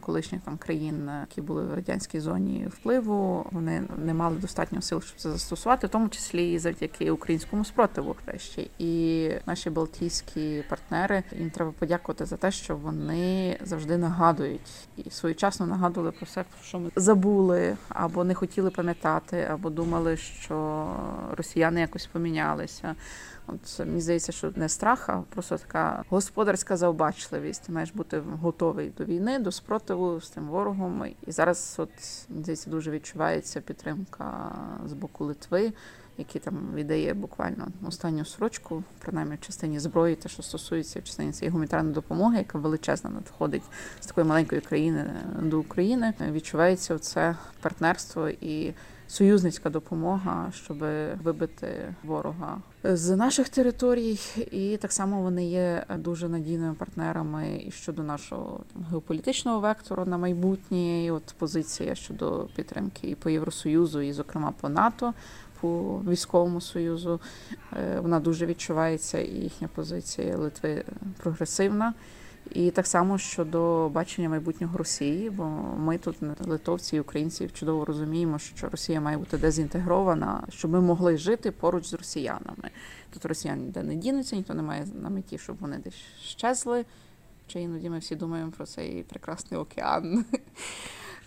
колишніх 0.00 0.40
там 0.42 0.58
країн, 0.58 1.10
які 1.20 1.40
були 1.40 1.64
в 1.64 1.74
радянській 1.74 2.20
зоні 2.20 2.66
впливу. 2.70 3.46
Вони 3.52 3.84
не 4.04 4.14
мали 4.14 4.36
достатньо 4.36 4.82
сил, 4.82 5.00
щоб 5.00 5.18
це 5.18 5.30
застосувати, 5.30 5.86
в 5.86 5.90
тому 5.90 6.08
числі 6.08 6.52
і 6.52 6.58
завдяки 6.58 7.10
українському 7.18 7.64
спротиву 7.64 8.16
врешті. 8.26 8.70
І 8.78 9.30
наші 9.46 9.70
балтійські 9.70 10.64
партнери 10.68 11.22
їм 11.38 11.50
треба 11.50 11.72
подякувати 11.78 12.26
за 12.26 12.36
те, 12.36 12.50
що 12.50 12.76
вони 12.76 13.58
завжди 13.64 13.96
нагадують 13.96 14.88
і 14.96 15.10
своєчасно 15.10 15.66
нагадували 15.66 16.12
про 16.12 16.24
все, 16.24 16.44
що 16.62 16.78
ми 16.78 16.90
забули, 16.96 17.76
або 17.88 18.24
не 18.24 18.34
хотіли 18.34 18.70
пам'ятати, 18.70 19.48
або 19.50 19.70
думали, 19.70 20.16
що 20.16 20.86
росіяни 21.36 21.80
якось 21.80 22.06
помінялися. 22.06 22.94
От 23.46 23.78
мені 23.78 24.00
здається, 24.00 24.32
що 24.32 24.52
не 24.56 24.68
страх, 24.68 25.08
а 25.08 25.22
просто 25.34 25.58
така 25.58 26.04
господарська 26.08 26.76
завбачливість. 26.76 27.66
Ти 27.66 27.72
маєш 27.72 27.90
бути 27.92 28.22
готовий 28.40 28.92
до 28.98 29.04
війни, 29.04 29.38
до 29.38 29.52
спротиву 29.52 30.20
з 30.20 30.30
тим 30.30 30.46
ворогом. 30.46 31.04
І 31.26 31.32
зараз, 31.32 31.74
от 31.78 31.90
мені 32.28 32.42
здається, 32.42 32.70
дуже 32.70 32.90
відчувається 32.90 33.60
підтримка 33.60 34.52
з 34.86 34.92
боку 34.92 35.24
Литви. 35.24 35.72
Який 36.18 36.40
там 36.40 36.70
віддає 36.74 37.14
буквально 37.14 37.68
останню 37.86 38.24
срочку, 38.24 38.82
принаймні 38.98 39.34
в 39.34 39.46
частині 39.46 39.78
зброї, 39.78 40.16
те, 40.16 40.28
що 40.28 40.42
стосується 40.42 41.00
в 41.00 41.04
частині 41.04 41.32
цієї 41.32 41.52
гуманітарної 41.52 41.94
допомоги, 41.94 42.38
яка 42.38 42.58
величезна 42.58 43.10
надходить 43.10 43.62
з 44.00 44.06
такої 44.06 44.26
маленької 44.26 44.60
країни 44.60 45.10
до 45.42 45.60
України. 45.60 46.14
Відчувається 46.32 46.98
це 46.98 47.36
партнерство 47.60 48.28
і 48.28 48.74
союзницька 49.08 49.70
допомога, 49.70 50.52
щоб 50.54 50.78
вибити 51.22 51.94
ворога 52.04 52.58
з 52.84 53.16
наших 53.16 53.48
територій, 53.48 54.20
і 54.50 54.76
так 54.76 54.92
само 54.92 55.22
вони 55.22 55.46
є 55.46 55.84
дуже 55.96 56.28
надійними 56.28 56.74
партнерами 56.74 57.62
і 57.66 57.70
щодо 57.70 58.02
нашого 58.02 58.60
там, 58.72 58.86
геополітичного 58.90 59.60
вектору 59.60 60.04
на 60.04 60.18
майбутнє. 60.18 61.04
І 61.04 61.10
От 61.10 61.34
позиція 61.38 61.94
щодо 61.94 62.48
підтримки 62.56 63.08
і 63.08 63.14
по 63.14 63.30
Євросоюзу, 63.30 64.00
і 64.00 64.12
зокрема 64.12 64.52
по 64.60 64.68
НАТО. 64.68 65.14
По 65.60 66.02
військовому 66.08 66.60
союзу 66.60 67.20
вона 67.98 68.20
дуже 68.20 68.46
відчувається, 68.46 69.18
і 69.18 69.34
їхня 69.34 69.68
позиція 69.74 70.36
Литви 70.36 70.84
прогресивна. 71.16 71.94
І 72.50 72.70
так 72.70 72.86
само 72.86 73.18
щодо 73.18 73.88
бачення 73.88 74.28
майбутнього 74.28 74.78
Росії, 74.78 75.30
бо 75.30 75.44
ми 75.76 75.98
тут, 75.98 76.16
литовці 76.40 76.96
і 76.96 77.00
українці, 77.00 77.48
чудово 77.48 77.84
розуміємо, 77.84 78.38
що 78.38 78.68
Росія 78.68 79.00
має 79.00 79.16
бути 79.16 79.38
дезінтегрована, 79.38 80.42
щоб 80.48 80.70
ми 80.70 80.80
могли 80.80 81.16
жити 81.16 81.50
поруч 81.50 81.86
з 81.86 81.94
росіянами. 81.94 82.70
Тут 83.12 83.24
росіяни 83.24 83.62
ніде 83.62 83.82
не 83.82 83.94
дінуться, 83.94 84.36
ніхто 84.36 84.54
не 84.54 84.62
має 84.62 84.86
на 85.02 85.10
меті, 85.10 85.38
щоб 85.38 85.56
вони 85.60 85.78
десь 85.78 85.94
щезли. 86.22 86.84
Чи 87.46 87.60
іноді 87.60 87.90
ми 87.90 87.98
всі 87.98 88.16
думаємо 88.16 88.52
про 88.56 88.66
цей 88.66 89.02
прекрасний 89.02 89.60
океан, 89.60 90.24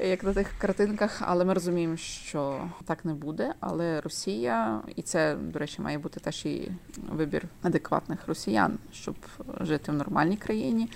як 0.03 0.23
на 0.23 0.33
тих 0.33 0.53
картинках. 0.57 1.21
Але 1.25 1.45
ми 1.45 1.53
розуміємо, 1.53 1.97
що 1.97 2.69
так 2.85 3.05
не 3.05 3.13
буде. 3.13 3.53
Але 3.59 4.01
Росія, 4.01 4.81
і 4.95 5.01
це, 5.01 5.35
до 5.35 5.59
речі, 5.59 5.81
має 5.81 5.97
бути 5.97 6.19
теж 6.19 6.45
і 6.45 6.71
вибір 7.11 7.43
адекватних 7.61 8.27
росіян, 8.27 8.77
щоб 8.93 9.15
жити 9.61 9.91
в 9.91 9.95
нормальній 9.95 10.37
країні. 10.37 10.89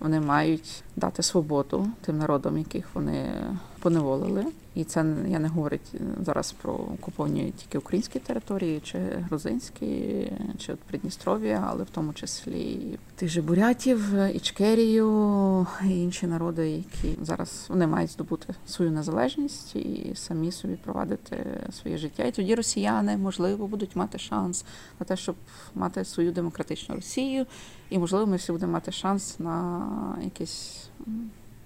Вони 0.00 0.20
мають 0.20 0.82
дати 0.96 1.22
свободу 1.22 1.88
тим 2.00 2.18
народам, 2.18 2.58
яких 2.58 2.86
вони 2.94 3.32
поневолили. 3.80 4.46
І 4.74 4.84
це 4.84 5.04
я 5.28 5.38
не 5.38 5.48
говорить 5.48 5.92
зараз 6.20 6.52
про 6.52 6.72
окуповані 6.72 7.52
тільки 7.56 7.78
українські 7.78 8.18
території, 8.18 8.80
чи 8.80 8.98
грузинські, 8.98 10.32
чи 10.58 10.72
от 10.72 10.80
Придністров'я, 10.80 11.64
але 11.68 11.84
в 11.84 11.90
тому 11.90 12.12
числі 12.12 12.78
тих 13.16 13.28
же 13.28 13.42
бурятів, 13.42 14.14
Ічкерію 14.34 15.66
і 15.84 16.02
інші 16.02 16.26
народи, 16.26 16.70
які 16.70 17.18
зараз 17.22 17.66
вони 17.68 17.86
мають 17.86 18.10
здобути 18.10 18.54
свою 18.66 18.90
незалежність 18.90 19.76
і 19.76 20.12
самі 20.14 20.52
собі 20.52 20.76
провадити 20.76 21.46
своє 21.72 21.98
життя. 21.98 22.24
І 22.24 22.32
тоді 22.32 22.54
росіяни 22.54 23.16
можливо 23.16 23.66
будуть 23.66 23.96
мати 23.96 24.18
шанс 24.18 24.64
на 25.00 25.06
те, 25.06 25.16
щоб 25.16 25.36
мати 25.74 26.04
свою 26.04 26.32
демократичну 26.32 26.94
Росію, 26.94 27.46
і 27.90 27.98
можливо, 27.98 28.26
ми 28.26 28.36
всі 28.36 28.52
будемо 28.52 28.72
мати 28.72 28.92
шанс 28.92 29.38
на 29.38 29.86
якесь 30.24 30.88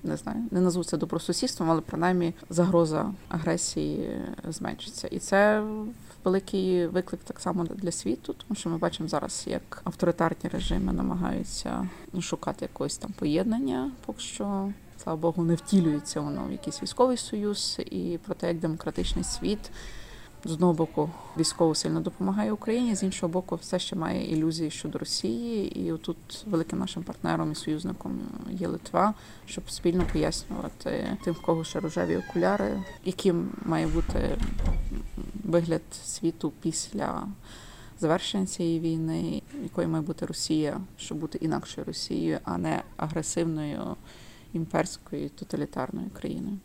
не 0.05 0.17
знаю, 0.17 0.39
не 0.51 0.61
назву 0.61 0.85
це 0.85 0.97
добросусідством, 0.97 1.71
але 1.71 1.81
принаймні 1.81 2.35
загроза 2.51 3.13
агресії 3.29 4.19
зменшиться. 4.49 5.09
І 5.09 5.19
це 5.19 5.63
великий 6.25 6.87
виклик 6.87 7.21
так 7.25 7.41
само 7.41 7.65
для 7.65 7.93
світу, 7.93 8.35
тому 8.47 8.57
що 8.57 8.71
ми 8.71 8.79
бачимо 8.79 9.09
зараз, 9.09 9.45
як 9.47 9.81
авторитарні 9.85 10.51
режими 10.53 10.93
намагаються 10.93 11.89
шукати 12.21 12.65
якогось 12.65 12.99
там 12.99 13.13
поєднання, 13.19 13.91
поки 14.07 14.21
що. 14.21 14.73
Слава 15.03 15.19
Богу, 15.19 15.45
не 15.45 15.55
втілюється 15.55 16.21
воно 16.21 16.45
в 16.49 16.53
якийсь 16.53 16.83
військовий 16.83 17.17
союз, 17.17 17.81
і 17.91 18.19
про 18.27 18.35
те, 18.35 18.49
як 18.49 18.59
демократичний 18.59 19.25
світ 19.25 19.71
з 20.45 20.53
одного 20.53 20.73
боку 20.73 21.11
військово 21.39 21.75
сильно 21.75 22.01
допомагає 22.01 22.53
Україні, 22.53 22.97
з 22.97 23.03
іншого 23.03 23.33
боку, 23.33 23.57
все 23.57 23.79
ще 23.79 23.97
має 23.97 24.33
ілюзії 24.33 24.71
щодо 24.71 24.99
Росії. 24.99 25.81
І 25.81 25.93
отут 25.93 26.45
великим 26.47 26.79
нашим 26.79 27.03
партнером 27.03 27.53
і 27.53 27.55
союзником 27.55 28.21
є 28.51 28.69
Литва, 28.69 29.15
щоб 29.47 29.71
спільно 29.71 30.05
пояснювати 30.13 31.17
тим, 31.25 31.35
в 31.35 31.43
кого 31.43 31.65
ще 31.65 31.81
рожеві 31.81 32.17
окуляри, 32.17 32.83
яким 33.05 33.53
має 33.65 33.87
бути 33.87 34.39
вигляд 35.45 35.83
світу 36.05 36.53
після. 36.61 37.27
Завершення 38.01 38.47
цієї 38.47 38.81
війни, 38.81 39.43
якою 39.63 39.89
має 39.89 40.05
бути 40.05 40.27
Росія, 40.27 40.81
щоб 40.97 41.19
бути 41.19 41.39
інакшою 41.39 41.85
Росією, 41.85 42.39
а 42.45 42.59
не 42.59 42.83
агресивною 42.97 43.97
імперською 44.53 45.29
тоталітарною 45.29 46.11
країною. 46.11 46.59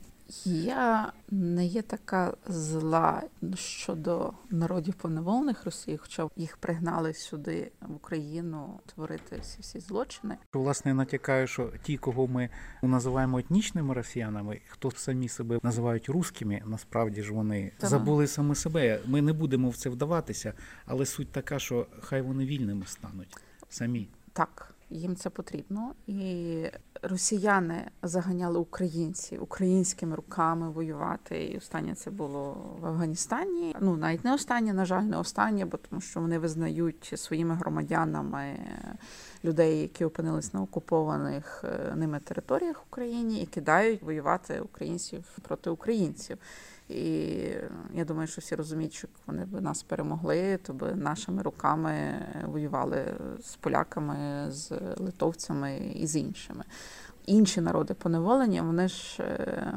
Я 0.45 1.13
не 1.31 1.65
є 1.65 1.81
така 1.81 2.33
зла 2.47 3.23
щодо 3.55 4.33
народів 4.49 4.93
поневолених 4.93 5.65
Росії, 5.65 5.97
хоча 5.97 6.27
їх 6.35 6.57
пригнали 6.57 7.13
сюди 7.13 7.71
в 7.81 7.95
Україну 7.95 8.79
творити 8.85 9.39
всі 9.41 9.61
всі 9.61 9.79
злочини. 9.79 10.37
Власне, 10.53 10.93
натякаю, 10.93 11.47
що 11.47 11.71
ті, 11.83 11.97
кого 11.97 12.27
ми 12.27 12.49
називаємо 12.81 13.39
етнічними 13.39 13.93
росіянами, 13.93 14.61
хто 14.67 14.91
самі 14.91 15.29
себе 15.29 15.59
називають 15.63 16.09
русскими, 16.09 16.61
насправді 16.65 17.23
ж 17.23 17.33
вони 17.33 17.71
так. 17.77 17.89
забули 17.89 18.27
саме 18.27 18.55
себе. 18.55 19.01
Ми 19.05 19.21
не 19.21 19.33
будемо 19.33 19.69
в 19.69 19.75
це 19.75 19.89
вдаватися, 19.89 20.53
але 20.85 21.05
суть 21.05 21.31
така, 21.31 21.59
що 21.59 21.87
хай 21.99 22.21
вони 22.21 22.45
вільними 22.45 22.85
стануть 22.85 23.37
самі. 23.69 24.09
Так 24.33 24.75
їм 24.89 25.15
це 25.15 25.29
потрібно, 25.29 25.95
і 26.07 26.63
росіяни 27.01 27.85
заганяли 28.03 28.59
українців 28.59 29.43
українськими 29.43 30.15
руками 30.15 30.69
воювати. 30.69 31.45
І 31.45 31.57
останнє 31.57 31.95
це 31.95 32.11
було 32.11 32.57
в 32.81 32.85
Афганістані. 32.85 33.75
Ну 33.81 33.97
навіть 33.97 34.25
не 34.25 34.33
останнє, 34.33 34.73
на 34.73 34.85
жаль, 34.85 35.03
не 35.03 35.17
останнє, 35.17 35.65
бо 35.65 35.77
тому 35.77 36.01
що 36.01 36.21
вони 36.21 36.39
визнають 36.39 37.13
своїми 37.15 37.55
громадянами 37.55 38.59
людей, 39.43 39.81
які 39.81 40.05
опинились 40.05 40.53
на 40.53 40.61
окупованих 40.61 41.63
е, 41.63 41.95
ними 41.95 42.19
територіях 42.19 42.77
в 42.77 42.83
Україні, 42.89 43.41
і 43.41 43.45
кидають 43.45 44.03
воювати 44.03 44.59
українців 44.59 45.23
проти 45.41 45.69
українців. 45.69 46.37
І 46.89 47.01
я 47.93 48.05
думаю, 48.05 48.27
що 48.27 48.41
всі 48.41 48.55
розуміють, 48.55 48.93
що 48.93 49.07
вони 49.27 49.45
б 49.45 49.61
нас 49.61 49.83
перемогли, 49.83 50.57
то 50.57 50.73
би 50.73 50.95
нашими 50.95 51.41
руками 51.41 52.25
воювали 52.45 53.05
з 53.43 53.55
поляками, 53.55 54.45
з 54.51 54.71
литовцями 54.97 55.77
і 55.95 56.07
з 56.07 56.15
іншими. 56.15 56.63
Інші 57.29 57.61
народи 57.61 57.93
поневолення, 57.93 58.61
вони 58.61 58.87
ж 58.87 59.23
е, 59.23 59.73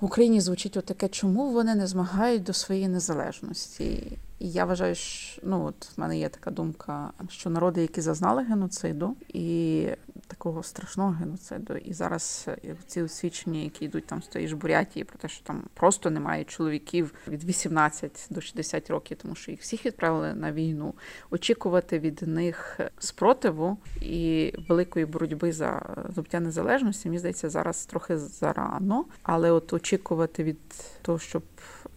в 0.00 0.04
Україні 0.04 0.40
звучить 0.40 0.76
отаке, 0.76 1.08
чому 1.08 1.50
вони 1.50 1.74
не 1.74 1.86
змагають 1.86 2.42
до 2.42 2.52
своєї 2.52 2.88
незалежності. 2.88 4.18
І 4.38 4.50
я 4.50 4.64
вважаю, 4.64 4.94
що 4.94 5.42
ну 5.44 5.64
от 5.64 5.90
в 5.96 6.00
мене 6.00 6.18
є 6.18 6.28
така 6.28 6.50
думка, 6.50 7.10
що 7.28 7.50
народи, 7.50 7.82
які 7.82 8.00
зазнали 8.00 8.42
геноциду, 8.42 9.16
і 9.28 9.86
такого 10.26 10.62
страшного 10.62 11.10
геноциду, 11.10 11.76
і 11.76 11.92
зараз 11.92 12.44
е, 12.48 12.76
ці 12.86 13.02
освічення, 13.02 13.60
які 13.60 13.84
йдуть 13.84 14.06
там 14.06 14.22
ж 14.34 14.56
Бурятії, 14.56 15.04
про 15.04 15.18
те, 15.18 15.28
що 15.28 15.44
там 15.44 15.62
просто 15.74 16.10
немає 16.10 16.44
чоловіків 16.44 17.14
від 17.28 17.44
18 17.44 18.26
до 18.30 18.40
60 18.40 18.90
років, 18.90 19.18
тому 19.22 19.34
що 19.34 19.50
їх 19.50 19.60
всіх 19.60 19.86
відправили 19.86 20.34
на 20.34 20.52
війну. 20.52 20.94
Очікувати 21.30 21.98
від 21.98 22.22
них 22.22 22.80
спротиву 22.98 23.78
і 24.00 24.52
великої 24.68 25.06
боротьби 25.06 25.52
за 25.52 25.96
здобуття 26.08 26.40
незалежності, 26.40 27.08
мені 27.08 27.18
здається, 27.18 27.50
зараз 27.50 27.86
трохи 27.86 28.18
зарано, 28.18 29.04
але 29.22 29.50
от 29.50 29.72
очікувати 29.72 30.44
від 30.44 30.58
того, 31.02 31.18
щоб 31.18 31.42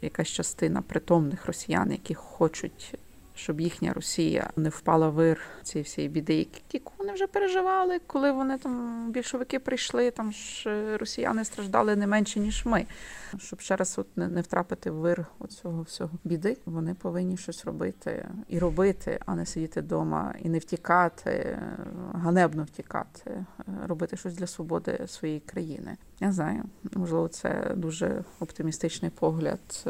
якась 0.01 0.27
частина 0.27 0.81
притомних 0.81 1.45
росіян, 1.45 1.91
які 1.91 2.13
хочуть. 2.41 2.95
Щоб 3.35 3.61
їхня 3.61 3.93
Росія 3.93 4.49
не 4.55 4.69
впала 4.69 5.09
вир 5.09 5.41
цієї 5.63 5.83
всієї 5.83 6.09
біди, 6.09 6.35
які 6.35 6.81
вони 6.97 7.13
вже 7.13 7.27
переживали, 7.27 7.99
коли 8.07 8.31
вони 8.31 8.57
там 8.57 9.05
більшовики 9.11 9.59
прийшли, 9.59 10.11
там 10.11 10.31
ж 10.31 10.69
е, 10.69 10.97
росіяни 10.97 11.45
страждали 11.45 11.95
не 11.95 12.07
менше 12.07 12.39
ніж 12.39 12.65
ми. 12.65 12.85
Щоб 13.37 13.61
ще 13.61 13.75
раз 13.75 13.99
от 13.99 14.17
не, 14.17 14.27
не 14.27 14.41
втрапити 14.41 14.91
в 14.91 14.95
вир 14.95 15.25
оцього 15.39 15.81
всього 15.81 16.11
біди, 16.23 16.57
вони 16.65 16.93
повинні 16.93 17.37
щось 17.37 17.65
робити 17.65 18.29
і 18.47 18.59
робити, 18.59 19.19
а 19.25 19.35
не 19.35 19.45
сидіти 19.45 19.81
вдома 19.81 20.35
і 20.41 20.49
не 20.49 20.59
втікати, 20.59 21.59
ганебно 22.13 22.63
втікати, 22.63 23.29
е, 23.29 23.45
робити 23.87 24.17
щось 24.17 24.35
для 24.35 24.47
свободи 24.47 24.99
своєї 25.07 25.39
країни. 25.39 25.97
Я 26.19 26.31
знаю, 26.31 26.63
можливо, 26.93 27.27
це 27.27 27.73
дуже 27.75 28.23
оптимістичний 28.39 29.11
погляд. 29.11 29.85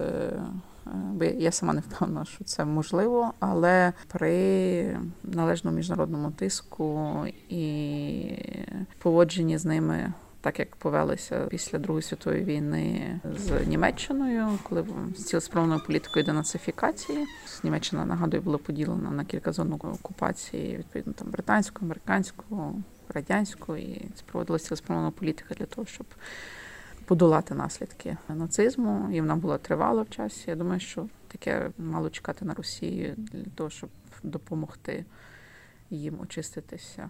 Бо 0.94 1.26
я 1.26 1.52
сама 1.52 1.74
не 1.74 1.82
впевнена, 1.82 2.26
що 2.26 2.44
це 2.44 2.66
можливо, 2.66 3.34
але 3.40 3.94
при 4.08 4.98
належному 5.24 5.78
міжнародному 5.78 6.32
тиску 6.32 7.26
і 7.50 8.36
поводженні 9.00 9.58
з 9.58 9.66
ними. 9.66 10.14
Так 10.42 10.60
як 10.60 10.76
повелися 10.76 11.48
після 11.50 11.80
Другої 11.80 12.04
світової 12.04 12.44
війни 12.44 13.20
з 13.38 13.68
Німеччиною, 13.68 14.48
коли 14.64 14.86
з 15.18 15.24
цілеспромовною 15.24 15.82
політикою 15.88 16.26
денацифікації 16.26 17.26
Німеччина 17.64 18.06
нагадую 18.06 18.44
була 18.44 18.58
поділена 18.58 19.12
на 19.12 19.26
кілька 19.26 19.52
зон 19.52 19.74
окупації, 19.74 20.78
відповідно 20.78 21.14
там 21.14 21.28
британську, 21.32 21.86
американську, 21.86 22.76
радянську, 23.10 23.76
і 23.76 24.06
проводилася 24.26 24.66
цілеспромовна 24.66 25.12
політика 25.12 25.56
для 25.56 25.66
того, 25.66 25.88
щоб 25.88 26.06
подолати 27.12 27.56
наслідки 27.56 28.18
нацизму, 28.30 29.10
і 29.12 29.22
вона 29.22 29.36
була 29.36 29.58
тривала 29.58 30.02
в 30.02 30.10
часі. 30.10 30.44
Я 30.50 30.56
думаю, 30.56 30.80
що 30.80 31.08
таке 31.28 31.72
мало 31.78 32.10
чекати 32.10 32.46
на 32.46 32.54
Росію 32.54 33.14
для 33.18 33.44
того, 33.56 33.70
щоб 33.70 33.90
допомогти 34.24 35.06
їм 35.90 36.20
очиститися 36.22 37.10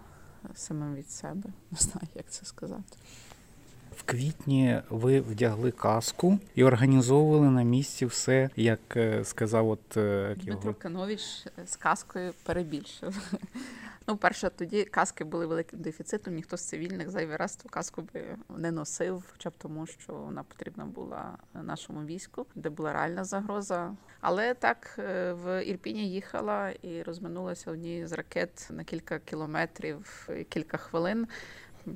самим 0.54 0.94
від 0.94 1.10
себе. 1.10 1.50
Не 1.70 1.78
знаю, 1.78 2.08
як 2.14 2.30
це 2.30 2.44
сказати. 2.44 2.96
В 3.96 4.02
квітні 4.02 4.80
ви 4.90 5.20
вдягли 5.20 5.70
каску 5.70 6.38
і 6.54 6.64
організовували 6.64 7.50
на 7.50 7.62
місці 7.62 8.06
все, 8.06 8.50
як 8.56 8.96
е, 8.96 9.24
сказав, 9.24 9.68
от 9.68 9.96
е, 9.96 10.36
Дмитро 10.42 10.74
Канович 10.74 11.46
з 11.66 11.76
каскою 11.76 12.32
перебільшив. 12.44 13.32
Ну, 14.08 14.16
перше, 14.16 14.50
тоді 14.50 14.84
каски 14.84 15.24
були 15.24 15.46
великим 15.46 15.80
дефіцитом. 15.80 16.34
Ніхто 16.34 16.56
з 16.56 16.68
цивільних 16.68 17.10
зайвий 17.10 17.36
раз 17.36 17.56
ту 17.56 17.68
каску 17.68 18.02
би 18.02 18.24
не 18.56 18.70
носив, 18.70 19.24
хоча 19.32 19.50
б 19.50 19.52
тому, 19.58 19.86
що 19.86 20.12
вона 20.12 20.42
потрібна 20.42 20.84
була 20.84 21.38
нашому 21.54 22.04
війську, 22.04 22.46
де 22.54 22.70
була 22.70 22.92
реальна 22.92 23.24
загроза. 23.24 23.94
Але 24.20 24.54
так 24.54 24.96
е, 24.98 25.32
в 25.32 25.64
Ірпіні 25.64 26.10
їхала 26.10 26.70
і 26.70 27.02
розминулася 27.02 27.70
однією 27.70 28.08
з 28.08 28.12
ракет 28.12 28.68
на 28.70 28.84
кілька 28.84 29.18
кілометрів, 29.18 30.28
кілька 30.48 30.76
хвилин. 30.76 31.26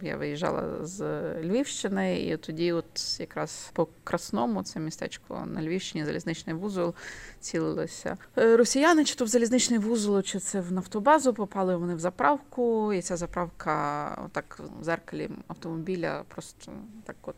Я 0.03 0.17
виїжджала 0.17 0.87
з 0.87 1.03
Львівщини, 1.43 2.21
і 2.21 2.37
тоді, 2.37 2.73
от 2.73 3.21
якраз 3.21 3.71
по 3.73 3.89
Красному, 4.05 4.63
це 4.63 4.81
містечко 4.81 5.47
на 5.47 5.63
Львівщині, 5.63 6.05
залізничний 6.05 6.57
вузол, 6.57 6.95
цілилися 7.41 8.17
е, 8.39 8.57
росіяни, 8.57 9.05
чи 9.05 9.15
то 9.15 9.25
в 9.25 9.29
залізничний 9.29 9.79
вузол, 9.79 10.23
чи 10.23 10.39
це 10.39 10.61
в 10.61 10.73
нафтобазу. 10.73 11.35
Попали 11.35 11.77
вони 11.77 11.95
в 11.95 11.99
заправку, 11.99 12.93
і 12.93 13.03
ця 13.03 13.17
заправка, 13.17 14.19
отак 14.27 14.61
в 14.81 14.85
зеркалі 14.85 15.31
автомобіля, 15.49 16.23
просто 16.29 16.73
так 17.05 17.17
от. 17.23 17.37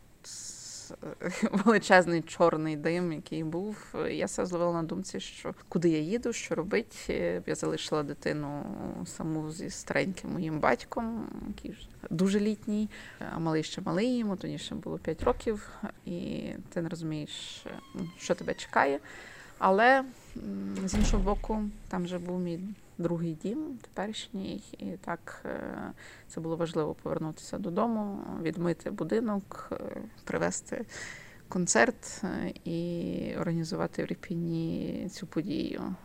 Величезний 1.51 2.21
чорний 2.21 2.75
дим, 2.75 3.13
який 3.13 3.43
був. 3.43 3.95
Я 4.11 4.25
все 4.25 4.45
зловила 4.45 4.73
на 4.73 4.83
думці, 4.83 5.19
що 5.19 5.53
куди 5.69 5.89
я 5.89 5.99
їду, 5.99 6.33
що 6.33 6.55
робить. 6.55 7.09
Я 7.45 7.55
залишила 7.55 8.03
дитину 8.03 8.65
саму 9.05 9.51
зі 9.51 9.69
стареньким 9.69 10.31
моїм 10.31 10.59
батьком, 10.59 11.29
який 11.47 11.71
вже 11.71 11.87
дуже 12.09 12.39
літній, 12.39 12.89
а 13.35 13.39
малий 13.39 13.63
ще 13.63 13.81
малий 13.81 14.17
йому, 14.17 14.35
тоді 14.35 14.57
ще 14.57 14.75
було 14.75 14.97
5 14.97 15.23
років, 15.23 15.69
і 16.05 16.41
ти 16.73 16.81
не 16.81 16.89
розумієш, 16.89 17.65
що 18.17 18.35
тебе 18.35 18.53
чекає. 18.53 18.99
Але 19.57 20.03
з 20.85 20.93
іншого 20.93 21.23
боку, 21.23 21.63
там 21.87 22.03
вже 22.03 22.17
був 22.17 22.39
мій 22.39 22.59
другий 22.99 23.33
дім, 23.33 23.77
теперішній, 23.81 24.63
і 24.77 24.85
так 24.85 25.41
е, 25.45 25.91
це 26.27 26.41
було 26.41 26.55
важливо 26.55 26.93
повернутися 26.93 27.57
додому, 27.57 28.19
відмити 28.41 28.91
будинок, 28.91 29.69
е, 29.71 29.77
привезти 30.23 30.85
концерт 31.47 32.21
е, 32.23 32.53
і 32.65 33.35
організувати 33.39 34.03
в 34.03 34.05
Ріпіні 34.05 35.07
цю 35.11 35.27
подію. 35.27 35.95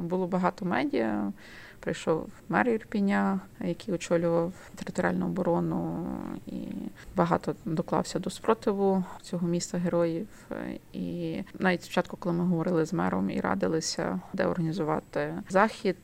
Було 0.00 0.26
багато 0.26 0.64
медіа. 0.64 1.32
Прийшов 1.80 2.28
мер 2.48 2.68
Ірпіня, 2.68 3.40
який 3.60 3.94
очолював 3.94 4.52
територіальну 4.74 5.26
оборону, 5.26 6.06
і 6.46 6.58
багато 7.16 7.54
доклався 7.64 8.18
до 8.18 8.30
спротиву 8.30 9.04
цього 9.22 9.48
міста 9.48 9.78
героїв. 9.78 10.28
І 10.92 11.38
навіть 11.58 11.82
спочатку, 11.82 12.16
коли 12.16 12.34
ми 12.34 12.44
говорили 12.44 12.84
з 12.84 12.92
мером 12.92 13.30
і 13.30 13.40
радилися, 13.40 14.20
де 14.32 14.46
організувати 14.46 15.34
захід, 15.48 15.96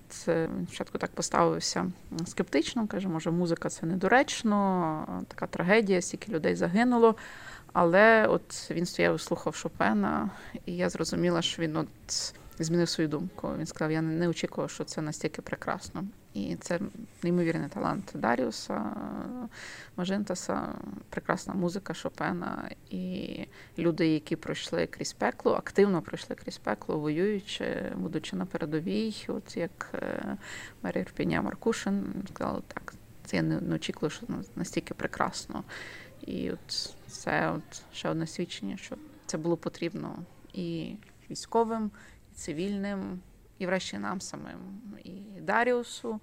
спочатку 0.64 0.98
так 0.98 1.10
поставився 1.10 1.90
скептично. 2.26 2.87
каже, 2.87 3.08
може, 3.08 3.30
музика 3.30 3.68
це 3.68 3.87
недоречно, 3.87 5.24
така 5.28 5.46
трагедія, 5.46 6.02
стільки 6.02 6.32
людей 6.32 6.54
загинуло. 6.54 7.14
Але 7.74 8.26
от 8.26 8.70
він 8.70 8.87
стояв 8.87 9.16
і 9.16 9.18
слухав 9.18 9.54
Шопена, 9.54 10.30
і 10.66 10.76
я 10.76 10.88
зрозуміла, 10.88 11.42
що 11.42 11.62
він 11.62 11.76
от 11.76 11.88
змінив 12.58 12.88
свою 12.88 13.08
думку. 13.08 13.50
Він 13.58 13.66
сказав: 13.66 13.92
Я 13.92 14.02
не 14.02 14.28
очікував, 14.28 14.70
що 14.70 14.84
це 14.84 15.02
настільки 15.02 15.42
прекрасно. 15.42 16.04
І 16.34 16.56
це 16.56 16.80
неймовірний 17.22 17.68
талант 17.68 18.12
Даріуса 18.14 18.96
Мажентаса, 19.96 20.74
прекрасна 21.08 21.54
музика 21.54 21.94
Шопена 21.94 22.70
і 22.90 23.38
люди, 23.78 24.08
які 24.08 24.36
пройшли 24.36 24.86
крізь 24.86 25.12
пекло, 25.12 25.52
активно 25.52 26.02
пройшли 26.02 26.36
крізь 26.36 26.58
пекло, 26.58 26.98
воюючи, 26.98 27.92
будучи 27.96 28.36
на 28.36 28.46
передовій, 28.46 29.24
от 29.28 29.56
як 29.56 29.90
е, 29.94 30.36
Марія 30.82 31.02
Ірпіня 31.02 31.42
Маркушин 31.42 32.24
сказала, 32.34 32.62
так, 32.68 32.94
це 33.24 33.36
я 33.36 33.42
не 33.42 33.74
очікувала, 33.74 34.10
що 34.10 34.26
настільки 34.56 34.94
прекрасно. 34.94 35.64
І 36.26 36.50
от 36.50 36.94
це 37.06 37.50
от 37.50 37.82
ще 37.92 38.08
одне 38.08 38.26
свідчення, 38.26 38.76
що 38.76 38.96
це 39.26 39.38
було 39.38 39.56
потрібно 39.56 40.18
і 40.52 40.96
військовим 41.30 41.90
цивільним, 42.35 43.20
і 43.59 43.66
врешті 43.66 43.99
нам 43.99 44.20
самим, 44.20 44.59
і 45.05 45.40
Даріусу, 45.40 46.20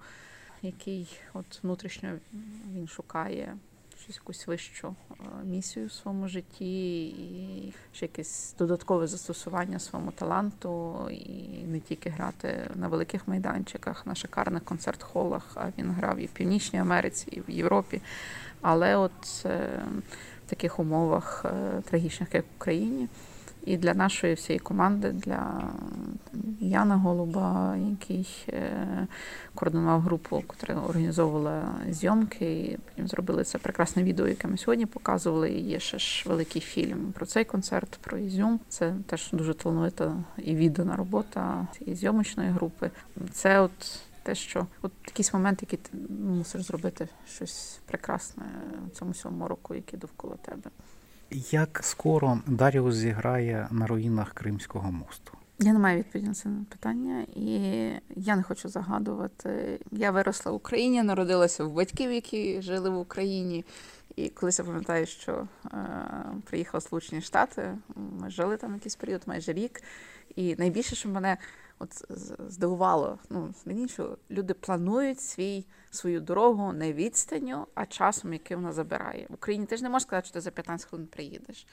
який 0.62 1.20
от 1.34 1.64
внутрішньо 1.64 2.10
він 2.74 2.88
шукає 2.88 3.58
щось 4.04 4.16
якусь 4.16 4.48
вищу 4.48 4.96
е, 5.12 5.14
місію 5.46 5.88
в 5.88 5.92
своєму 5.92 6.28
житті, 6.28 7.04
і 7.08 7.74
ще 7.94 8.06
якесь 8.06 8.56
додаткове 8.60 9.08
застосування 9.08 9.80
своєму 9.80 10.12
таланту, 10.12 10.96
і 11.10 11.64
не 11.68 11.80
тільки 11.80 12.10
грати 12.10 12.70
на 12.76 12.88
великих 12.88 13.28
майданчиках, 13.28 14.06
на 14.06 14.16
шикарних 14.16 14.64
концерт-холах, 14.64 15.52
а 15.56 15.68
він 15.78 15.92
грав 15.92 16.18
і 16.18 16.26
в 16.26 16.30
Північній 16.30 16.80
Америці, 16.80 17.28
і 17.32 17.42
в 17.42 17.50
Європі. 17.50 18.02
Але 18.62 18.96
от 18.96 19.46
е, 19.46 19.84
в 20.48 20.50
таких 20.50 20.80
умовах 20.80 21.46
е, 21.46 21.82
трагічних, 21.82 22.34
як 22.34 22.44
в 22.44 22.56
Україні. 22.58 23.08
І 23.66 23.78
для 23.78 23.94
нашої 23.94 24.34
всієї 24.34 24.60
команди, 24.60 25.12
для 25.12 25.64
Яна 26.60 26.96
Голуба, 26.98 27.78
який 27.90 28.46
е, 28.50 29.08
координував 29.56 30.02
групу, 30.02 30.44
яка 30.62 30.82
організовувала 30.82 31.64
зйомки, 31.90 32.54
і 32.54 32.78
потім 32.90 33.08
зробили 33.08 33.44
це 33.44 33.58
прекрасне 33.58 34.04
відео, 34.04 34.28
яке 34.28 34.48
ми 34.48 34.58
сьогодні 34.58 34.86
показували. 34.86 35.52
І 35.52 35.62
Є 35.62 35.80
ще 35.80 36.00
ж 36.00 36.24
великий 36.28 36.62
фільм 36.62 37.12
про 37.12 37.26
цей 37.26 37.46
концерт, 37.46 38.00
про 38.02 38.18
Ізюм. 38.18 38.60
Це 38.70 38.94
теж 39.06 39.30
дуже 39.32 39.54
талановита 39.54 40.16
і 40.38 40.56
віддана 40.56 40.96
робота 40.96 41.68
цієї 41.78 41.96
зйомочної 41.96 42.50
групи. 42.50 42.92
Це 43.32 43.60
от. 43.60 44.02
Те, 44.24 44.36
що 44.36 44.68
от 44.82 44.92
якийсь 45.08 45.34
момент, 45.34 45.62
який 45.62 45.80
ти 45.80 45.98
мусиш 46.28 46.62
зробити 46.62 47.08
щось 47.28 47.80
прекрасне 47.86 48.44
в 48.88 48.90
цьому 48.90 49.14
сьомому 49.14 49.48
року, 49.48 49.76
який 49.76 50.00
довкола 50.00 50.36
тебе. 50.36 50.70
Як 51.32 51.80
скоро 51.84 52.40
Даріус 52.48 52.96
зіграє 52.96 53.68
на 53.72 53.88
руїнах 53.88 54.34
Кримського 54.34 54.92
мосту? 54.92 55.32
Я 55.60 55.74
не 55.74 55.80
маю 55.80 55.98
відповіді 55.98 56.28
на 56.28 56.34
це 56.34 56.50
питання, 56.70 57.26
і 57.36 57.50
я 58.16 58.36
не 58.36 58.44
хочу 58.44 58.70
загадувати. 58.70 59.80
Я 59.92 60.12
виросла 60.12 60.52
в 60.52 60.56
Україні, 60.56 61.04
народилася 61.04 61.64
в 61.64 61.74
батьків, 61.74 62.12
які 62.12 62.62
жили 62.62 62.90
в 62.90 62.98
Україні. 62.98 63.66
І 64.16 64.30
колись 64.30 64.60
я 64.60 64.66
пам'ятаю, 64.66 65.06
що 65.06 65.48
е, 65.66 65.78
приїхала 66.46 66.82
Сполучені 66.82 67.22
Штати, 67.22 67.78
ми 68.20 68.30
жили 68.30 68.58
там 68.58 68.74
якийсь 68.74 68.96
період, 68.96 69.22
майже 69.26 69.54
рік. 69.54 69.82
І 70.36 70.56
найбільше, 70.56 70.96
що 70.96 71.10
мене 71.10 71.38
от 71.82 72.04
здивувало, 72.48 73.20
ну 73.30 73.54
мені 73.66 73.88
що 73.88 74.18
люди 74.32 74.54
планують 74.54 75.22
свій 75.22 75.66
свою 75.92 76.22
дорогу 76.22 76.74
не 76.74 76.94
відстанню, 76.94 77.68
а 77.76 77.86
часом, 77.86 78.34
який 78.34 78.58
вона 78.58 78.74
забирає. 78.74 79.26
В 79.30 79.34
Україні 79.34 79.66
ти 79.66 79.78
ж 79.78 79.84
не 79.84 79.90
можеш 79.90 80.08
сказати, 80.08 80.26
що 80.26 80.34
ти 80.34 80.42
за 80.42 80.52
15 80.52 80.90
хвилин 80.90 81.08
приїдеш. 81.08 81.68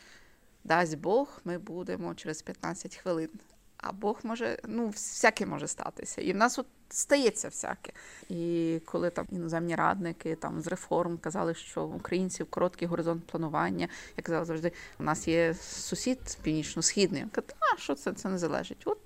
Дасть 0.65 0.99
Бог, 0.99 1.41
ми 1.45 1.59
будемо 1.59 2.15
через 2.15 2.43
15 2.43 2.97
хвилин. 2.97 3.31
А 3.77 3.93
Бог 3.93 4.21
може, 4.23 4.59
ну, 4.65 4.89
всяке 4.89 5.47
може 5.47 5.67
статися. 5.69 6.21
І 6.21 6.33
в 6.33 6.37
нас 6.37 6.59
от 6.59 6.67
стається 6.89 7.49
всяке. 7.49 7.93
І 8.29 8.81
коли 8.85 9.11
там 9.11 9.27
іноземні 9.31 9.75
радники 9.75 10.35
там 10.35 10.61
з 10.61 10.67
реформ 10.67 11.19
казали, 11.19 11.55
що 11.55 11.87
в 11.87 11.97
українців 11.97 12.47
короткий 12.51 12.89
горизонт 12.89 13.27
планування, 13.27 13.89
я 14.17 14.23
казала 14.23 14.45
завжди, 14.45 14.73
у 15.01 15.03
нас 15.03 15.29
є 15.29 15.55
сусід 15.61 16.39
північно-східний. 16.43 17.21
Я 17.21 17.29
кажу, 17.29 17.47
а 17.61 17.77
що 17.77 17.95
це 17.95 18.13
це 18.13 18.29
не 18.29 18.39
залежить? 18.39 18.83
От 18.85 18.99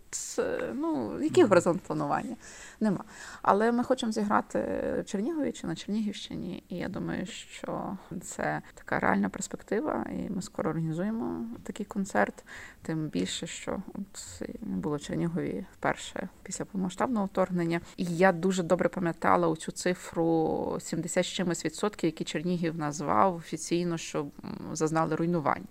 ну, 0.75 1.21
який 1.23 1.45
горизонт 1.45 1.83
планування? 1.83 2.37
Нема. 2.81 3.05
Але 3.43 3.73
ми 3.73 3.85
хочемо 3.85 4.13
зіграти 4.13 4.59
в 5.01 5.05
Чернігові 5.05 5.53
чи 5.53 5.67
на 5.67 5.77
Чернігівщині, 5.77 6.63
і 6.69 6.77
я 6.77 6.89
думаю, 6.89 7.27
що 7.27 7.97
це 8.23 8.63
така 8.75 8.99
реальна 8.99 9.29
перспектива, 9.29 10.07
і 10.11 10.31
ми 10.31 10.43
скоро 10.43 10.71
організуємо 10.71 11.47
такий 11.63 11.87
концерт. 11.87 12.45
Тим 12.83 13.09
більше, 13.09 13.47
що 13.47 13.83
от 13.95 14.43
було 14.61 14.97
в 14.97 15.01
Чернігові 15.01 15.67
вперше 15.73 16.29
після 16.43 16.65
повномасштабного 16.65 17.27
вторгнення. 17.27 17.81
І 17.97 18.05
я 18.05 18.33
дуже 18.33 18.63
добре 18.63 18.89
пам'ятала 18.89 19.49
оцю 19.49 19.73
цифру 19.73 20.79
70 20.81 21.25
з 21.25 21.29
чимось 21.29 21.65
відсотків, 21.65 22.09
які 22.09 22.25
Чернігів 22.25 22.77
назвав 22.77 23.37
офіційно, 23.37 23.99
що 23.99 24.27
зазнали 24.73 25.17
руйнувань. 25.17 25.67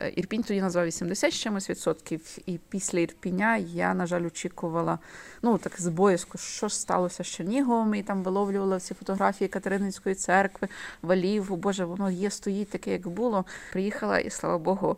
Е, 0.00 0.12
Ірпінь 0.16 0.42
тоді 0.42 0.60
назвав 0.60 0.86
80 0.86 1.32
з 1.32 1.36
чимось 1.36 1.70
відсотків, 1.70 2.38
і 2.46 2.58
після 2.68 2.98
Ірпіня 2.98 3.56
я, 3.56 3.94
на 3.94 4.06
жаль, 4.06 4.26
очікувала 4.26 4.98
ну 5.42 5.58
так 5.58 5.80
з 5.80 5.88
боязку, 5.88 6.38
що 6.38 6.68
ж 6.68 6.78
сталося 6.78 7.24
з 7.24 7.26
Черніговом, 7.26 7.94
і 7.94 8.02
там 8.02 8.22
виловлювала 8.22 8.76
всі 8.76 8.94
фотографії 8.94 9.48
Катерининської 9.48 10.14
церкви, 10.14 10.68
валів. 11.02 11.56
Боже, 11.56 11.84
воно 11.84 12.10
є, 12.10 12.30
стоїть 12.30 12.70
таке, 12.70 12.92
як 12.92 13.08
було. 13.08 13.44
Приїхала, 13.72 14.18
і 14.18 14.30
слава 14.30 14.58
Богу, 14.58 14.96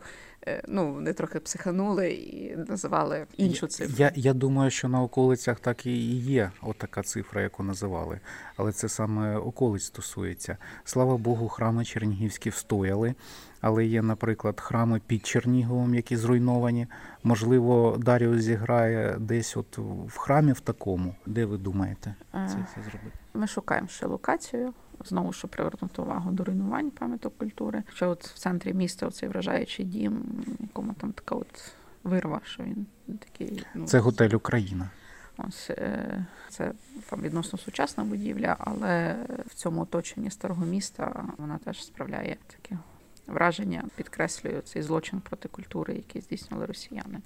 ну, 0.69 0.93
вони 0.93 1.13
трохи 1.13 1.41
психанули 1.41 2.11
і 2.11 2.57
називали 2.57 3.27
іншу 3.37 3.67
цифру. 3.67 3.95
Я 3.99 4.13
я 4.15 4.35
думаю, 4.35 4.71
що 4.71 4.89
на 4.89 5.03
околицях 5.03 5.61
так 5.61 5.87
і 5.87 6.17
є 6.17 6.51
отака 6.63 7.03
цифра, 7.03 7.43
яку 7.43 7.63
називали. 7.63 8.21
Але 8.57 8.73
це 8.73 8.89
саме 8.89 9.37
околиць 9.37 9.85
стосується. 9.85 10.57
Слава 10.85 11.17
Богу, 11.17 11.49
храми 11.49 11.85
Чернігівські 11.85 12.51
встояли. 12.51 13.15
Але 13.61 13.87
є, 13.87 14.03
наприклад, 14.03 14.61
храми 14.61 15.01
під 15.07 15.27
Черніговом, 15.27 15.95
які 15.95 16.17
зруйновані. 16.17 16.87
Можливо, 17.25 17.97
Даріо 17.99 18.39
зіграє 18.39 19.17
десь 19.19 19.57
от 19.57 19.79
в 20.07 20.17
храмі 20.19 20.53
в 20.53 20.61
такому. 20.61 21.15
Де 21.27 21.45
ви 21.45 21.59
думаєте 21.59 22.15
це 22.33 22.45
все 22.47 22.91
зробити? 22.91 23.19
Ми 23.35 23.47
шукаємо 23.47 23.89
ще 23.89 24.07
локацію 24.07 24.73
знову 25.05 25.33
ж 25.33 25.47
привернути 25.47 26.03
увагу 26.03 26.31
до 26.31 26.45
руйнувань 26.45 26.91
пам'яток 26.91 27.39
культури. 27.39 27.83
Що 27.95 28.11
от 28.11 28.27
в 28.27 28.39
центрі 28.39 28.75
міста 28.75 29.07
оцей 29.07 29.29
вражаючий 29.29 29.85
дім, 29.85 30.23
якому 30.61 30.93
там 30.93 31.13
така 31.13 31.35
от 31.35 31.73
вирва, 32.05 32.41
що 32.45 32.63
він 32.63 32.87
такий. 33.19 33.67
Ну, 33.75 33.87
Це 33.87 33.99
готель 33.99 34.35
Україна. 34.35 34.91
Ось 35.39 35.71
е, 35.71 36.27
це 36.49 36.73
там 37.11 37.23
відносно 37.23 37.59
сучасна 37.59 38.05
будівля, 38.05 38.57
але 38.59 39.17
в 39.47 39.55
цьому 39.55 39.81
оточенні 39.81 40.31
старого 40.31 40.67
міста 40.67 41.25
вона 41.39 41.59
теж 41.59 41.85
справляє 41.85 42.37
таке 42.47 42.79
враження, 43.27 43.85
підкреслює 43.97 44.61
цей 44.65 44.83
злочин 44.83 45.21
проти 45.21 45.49
культури, 45.49 45.95
який 45.95 46.23
здійснювали 46.23 46.67
росіяни. 46.67 47.21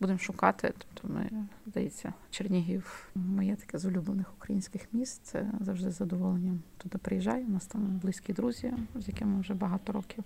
Будемо 0.00 0.18
шукати. 0.18 0.74
Тобто, 0.78 1.14
ми 1.14 1.30
здається, 1.66 2.12
Чернігів 2.30 3.08
моє 3.14 3.56
таке 3.56 3.78
з 3.78 3.84
улюблених 3.84 4.32
українських 4.36 4.88
міст. 4.92 5.20
Це 5.24 5.46
завжди 5.60 5.90
з 5.90 5.96
задоволенням 5.96 6.60
туди 6.76 6.98
приїжджаю. 6.98 7.46
У 7.46 7.50
нас 7.50 7.66
там 7.66 7.98
близькі 8.02 8.32
друзі, 8.32 8.74
з 8.94 9.08
якими 9.08 9.40
вже 9.40 9.54
багато 9.54 9.92
років. 9.92 10.24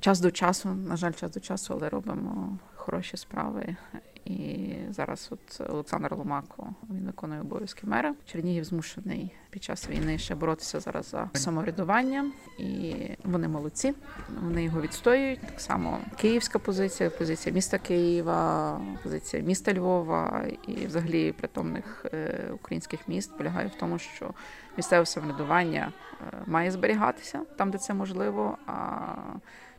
Час 0.00 0.20
до 0.20 0.30
часу, 0.30 0.68
на 0.68 0.96
жаль, 0.96 1.12
час 1.12 1.30
до 1.30 1.40
часу, 1.40 1.74
але 1.74 1.88
робимо 1.88 2.58
хороші 2.74 3.16
справи. 3.16 3.76
І 4.24 4.74
зараз 4.90 5.28
от 5.30 5.70
Олександр 5.70 6.14
Ломако 6.14 6.74
він 6.90 7.06
виконує 7.06 7.40
обов'язки 7.40 7.86
мера. 7.86 8.14
Чернігів 8.26 8.64
змушений 8.64 9.30
під 9.50 9.64
час 9.64 9.88
війни 9.88 10.18
ще 10.18 10.34
боротися 10.34 10.80
зараз 10.80 11.08
за 11.08 11.30
самоврядування, 11.34 12.32
і 12.58 12.94
вони 13.24 13.48
молодці. 13.48 13.94
Вони 14.42 14.64
його 14.64 14.80
відстоюють. 14.80 15.40
Так 15.40 15.60
само 15.60 15.98
київська 16.16 16.58
позиція, 16.58 17.10
позиція 17.10 17.54
міста 17.54 17.78
Києва, 17.78 18.80
позиція 19.02 19.42
міста 19.42 19.74
Львова 19.74 20.44
і, 20.66 20.86
взагалі, 20.86 21.32
притомних 21.32 22.06
е, 22.14 22.48
українських 22.54 23.08
міст 23.08 23.38
полягає 23.38 23.66
в 23.66 23.74
тому, 23.80 23.98
що 23.98 24.30
місцеве 24.76 25.06
самоврядування 25.06 25.92
е, 26.20 26.24
має 26.46 26.70
зберігатися 26.70 27.40
там, 27.56 27.70
де 27.70 27.78
це 27.78 27.94
можливо. 27.94 28.58
А 28.66 29.06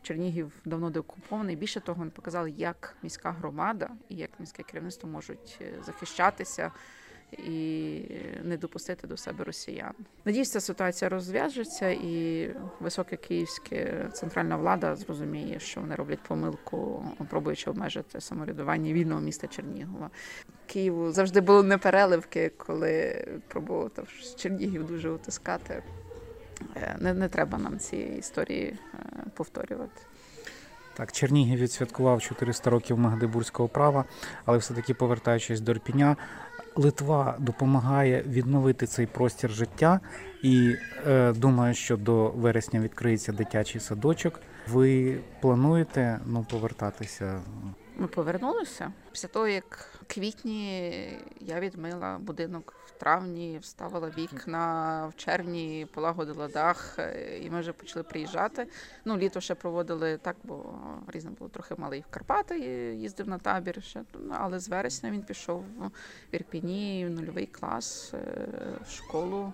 Чернігів 0.04 0.52
давно 0.66 0.90
деокупований. 0.90 1.56
Більше 1.56 1.80
того, 1.80 2.00
вони 2.00 2.12
показали, 2.12 2.52
як 2.52 2.96
міська 3.04 3.32
громада 3.32 3.90
і 4.10 4.16
як 4.16 4.30
міське 4.40 4.64
керівництво 4.64 5.10
можуть 5.10 5.60
е, 5.62 5.84
захищатися 5.86 6.72
і 7.38 8.02
не 8.44 8.58
допустити 8.58 9.08
до 9.08 9.18
себе 9.18 9.44
росіян. 9.44 9.94
Надіюсь, 10.26 10.52
ця 10.52 10.60
ситуація 10.60 11.10
розв'яжеться, 11.10 11.90
і 11.90 12.50
високе 12.80 13.16
київське 13.16 14.10
центральна 14.14 14.58
влада 14.58 14.96
зрозуміє, 14.96 15.60
що 15.60 15.82
вони 15.82 15.96
роблять 15.96 16.24
помилку, 16.28 17.06
пробуючи 17.30 17.70
обмежити 17.70 18.22
самоврядування 18.22 18.94
вільного 18.94 19.22
міста 19.22 19.48
Чернігова. 19.48 20.10
Києву 20.66 21.12
завжди 21.12 21.42
були 21.42 21.64
непереливки, 21.64 22.52
коли 22.58 23.26
пробував 23.48 23.92
Чернігів 24.38 24.88
дуже 24.88 25.10
утискати. 25.10 25.84
Е, 26.76 26.96
Не, 27.00 27.14
не 27.14 27.30
треба 27.30 27.58
нам 27.58 27.80
ці 27.80 27.98
історії 27.98 28.78
е, 28.94 28.98
повторювати. 29.34 30.02
Так, 30.94 31.12
Чернігів 31.12 31.60
відсвяткував 31.60 32.22
400 32.22 32.70
років 32.70 33.00
Магдебурзького 33.00 33.70
права, 33.70 34.06
але 34.46 34.58
все-таки 34.58 34.94
повертаючись 34.94 35.62
до 35.62 35.72
Ірпіня, 35.72 36.16
Литва 36.76 37.36
допомагає 37.40 38.24
відновити 38.28 38.88
цей 38.88 39.06
простір 39.06 39.52
життя 39.52 40.00
і 40.42 40.76
е, 41.08 41.34
думаю, 41.34 41.74
що 41.74 41.98
до 41.98 42.30
вересня 42.30 42.80
відкриється 42.80 43.32
дитячий 43.32 43.82
садочок. 43.82 44.40
Ви 44.68 45.20
плануєте 45.42 46.20
ну, 46.26 46.46
повертатися? 46.50 47.42
Ми 47.98 48.08
повернулися 48.08 48.92
після 49.12 49.28
того, 49.28 49.48
як 49.48 49.90
в 50.02 50.14
квітні 50.14 50.92
я 51.40 51.60
відмила 51.60 52.18
будинок 52.22 52.76
травні, 53.04 53.58
вставила 53.62 54.12
вікна 54.18 55.08
в 55.08 55.16
червні, 55.16 55.88
полагодила 55.94 56.48
дах, 56.48 56.96
е, 57.00 57.40
і 57.42 57.50
ми 57.50 57.60
вже 57.60 57.74
почали 57.74 58.04
приїжджати. 58.04 58.68
Ну, 59.06 59.18
літо 59.18 59.42
ще 59.42 59.56
проводили 59.56 60.18
так, 60.18 60.36
бо 60.44 60.66
різно 61.08 61.32
було 61.32 61.50
трохи 61.50 61.76
мали 61.78 61.98
і 61.98 62.02
в 62.02 62.06
Карпати, 62.10 62.60
їздив 62.96 63.28
на 63.28 63.38
табір 63.38 63.84
ще. 63.84 64.04
Але 64.32 64.60
з 64.60 64.70
вересня 64.70 65.12
він 65.12 65.22
пішов 65.22 65.66
в 66.32 66.36
Ірпіні 66.36 67.06
в 67.06 67.10
нульовий 67.10 67.46
клас 67.46 68.14
е, 68.14 68.48
в 68.88 68.92
школу. 68.92 69.54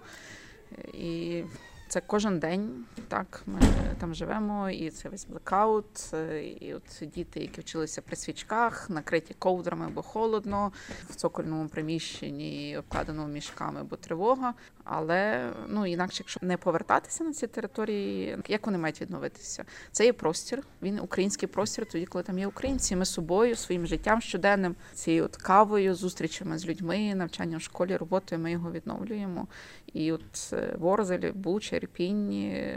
І 0.94 1.44
це 1.90 2.02
кожен 2.02 2.40
день, 2.40 2.86
так 3.08 3.42
ми 3.46 3.60
там 4.00 4.14
живемо, 4.14 4.70
і 4.70 4.90
це 4.90 5.10
весь 5.10 5.26
блекаут, 5.26 6.14
е, 6.14 6.44
і 6.44 6.74
от 6.74 7.10
діти, 7.14 7.40
які 7.40 7.62
вчилися 7.62 8.02
при 8.02 8.16
свічках, 8.16 8.90
накриті 8.90 9.36
ковдрами, 9.40 9.88
бо 9.90 10.02
холодно, 10.02 10.72
в 11.10 11.16
цокольному 11.16 11.70
приміщенні, 11.70 12.78
обкладеному 12.78 13.34
мішками, 13.34 13.84
бо 13.84 13.96
тривога. 13.96 14.54
Але 14.92 15.52
ну 15.68 15.86
інакше, 15.86 16.18
якщо 16.20 16.40
не 16.44 16.58
повертатися 16.58 17.24
на 17.24 17.34
ці 17.34 17.48
території, 17.48 18.38
як 18.48 18.66
вони 18.66 18.78
мають 18.78 19.02
відновитися? 19.02 19.66
Це 19.92 20.06
є 20.06 20.14
простір. 20.14 20.64
Він 20.82 21.00
український 21.00 21.50
простір, 21.50 21.86
тоді, 21.86 22.06
коли 22.06 22.24
там 22.24 22.40
є 22.40 22.48
українці. 22.48 22.96
Ми 22.96 23.06
собою, 23.06 23.56
своїм 23.56 23.88
життям 23.88 24.22
щоденним, 24.22 24.76
цією 24.94 25.26
от 25.26 25.36
кавою, 25.36 25.96
зустрічами 25.96 26.58
з 26.58 26.68
людьми, 26.68 27.16
навчанням 27.16 27.60
в 27.60 27.62
школі, 27.62 27.98
роботою. 27.98 28.42
Ми 28.42 28.52
його 28.52 28.72
відновлюємо. 28.72 29.48
І 29.94 30.12
от 30.12 30.54
е, 30.54 30.76
Ворзель, 30.80 31.32
Буча, 31.34 31.76
Ірпінь, 31.76 32.30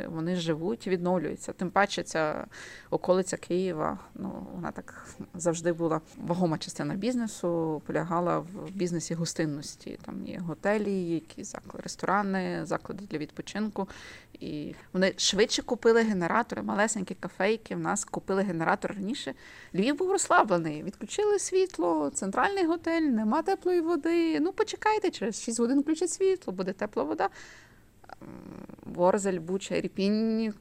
вони 0.08 0.36
живуть, 0.36 0.86
відновлюються. 0.86 1.52
Тим 1.52 1.70
паче, 1.70 2.02
ця 2.02 2.46
околиця 2.90 3.36
Києва, 3.36 3.98
ну 4.14 4.46
вона 4.54 4.70
так 4.70 5.06
завжди 5.34 5.72
була 5.72 6.00
вагома 6.16 6.58
частина 6.58 6.94
бізнесу, 6.94 7.82
полягала 7.86 8.38
в 8.38 8.70
бізнесі 8.70 9.14
гостинності. 9.14 9.98
Там 10.04 10.26
є 10.26 10.38
готелі, 10.38 11.04
які 11.04 11.44
заклади, 11.44 11.88
ресторани, 12.02 12.60
заклади 12.66 13.04
для 13.10 13.18
відпочинку. 13.18 13.88
І 14.32 14.74
вони 14.92 15.14
швидше 15.16 15.62
купили 15.62 16.02
генератори, 16.02 16.62
малесенькі 16.62 17.14
кафейки. 17.14 17.74
В 17.74 17.78
нас 17.78 18.04
купили 18.04 18.42
генератор 18.42 18.94
раніше. 18.94 19.34
Львів 19.74 19.96
був 19.96 20.10
розслаблений. 20.10 20.82
Відключили 20.82 21.38
світло, 21.38 22.10
центральний 22.14 22.66
готель, 22.66 23.02
нема 23.02 23.42
теплої 23.42 23.80
води. 23.80 24.40
Ну 24.40 24.52
почекайте, 24.52 25.10
через 25.10 25.42
6 25.42 25.60
годин 25.60 25.80
включать 25.80 26.10
світло, 26.10 26.52
буде 26.52 26.72
тепла 26.72 27.02
вода. 27.02 27.28
Ворзель, 28.94 29.38
Буча, 29.38 29.74
Ірпінь, 29.74 30.54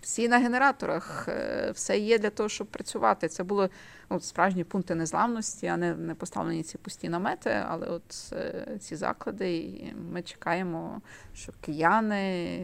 всі 0.00 0.28
на 0.28 0.38
генераторах. 0.38 1.28
Е, 1.28 1.70
Все 1.74 1.98
є 1.98 2.18
для 2.18 2.30
того, 2.30 2.48
щоб 2.48 2.66
працювати. 2.66 3.28
Це 3.28 3.44
були 3.44 3.68
ну, 4.10 4.20
справжні 4.20 4.64
пункти 4.64 4.94
незламності, 4.94 5.66
а 5.66 5.76
не, 5.76 5.94
не 5.94 6.14
поставлені 6.14 6.62
ці 6.62 6.78
пусті 6.78 7.08
намети. 7.08 7.50
Але 7.68 7.86
от 7.86 8.32
е, 8.32 8.66
ці 8.80 8.96
заклади, 8.96 9.56
і 9.56 9.94
ми 10.12 10.22
чекаємо, 10.22 11.00
що 11.34 11.52
кияни, 11.60 12.60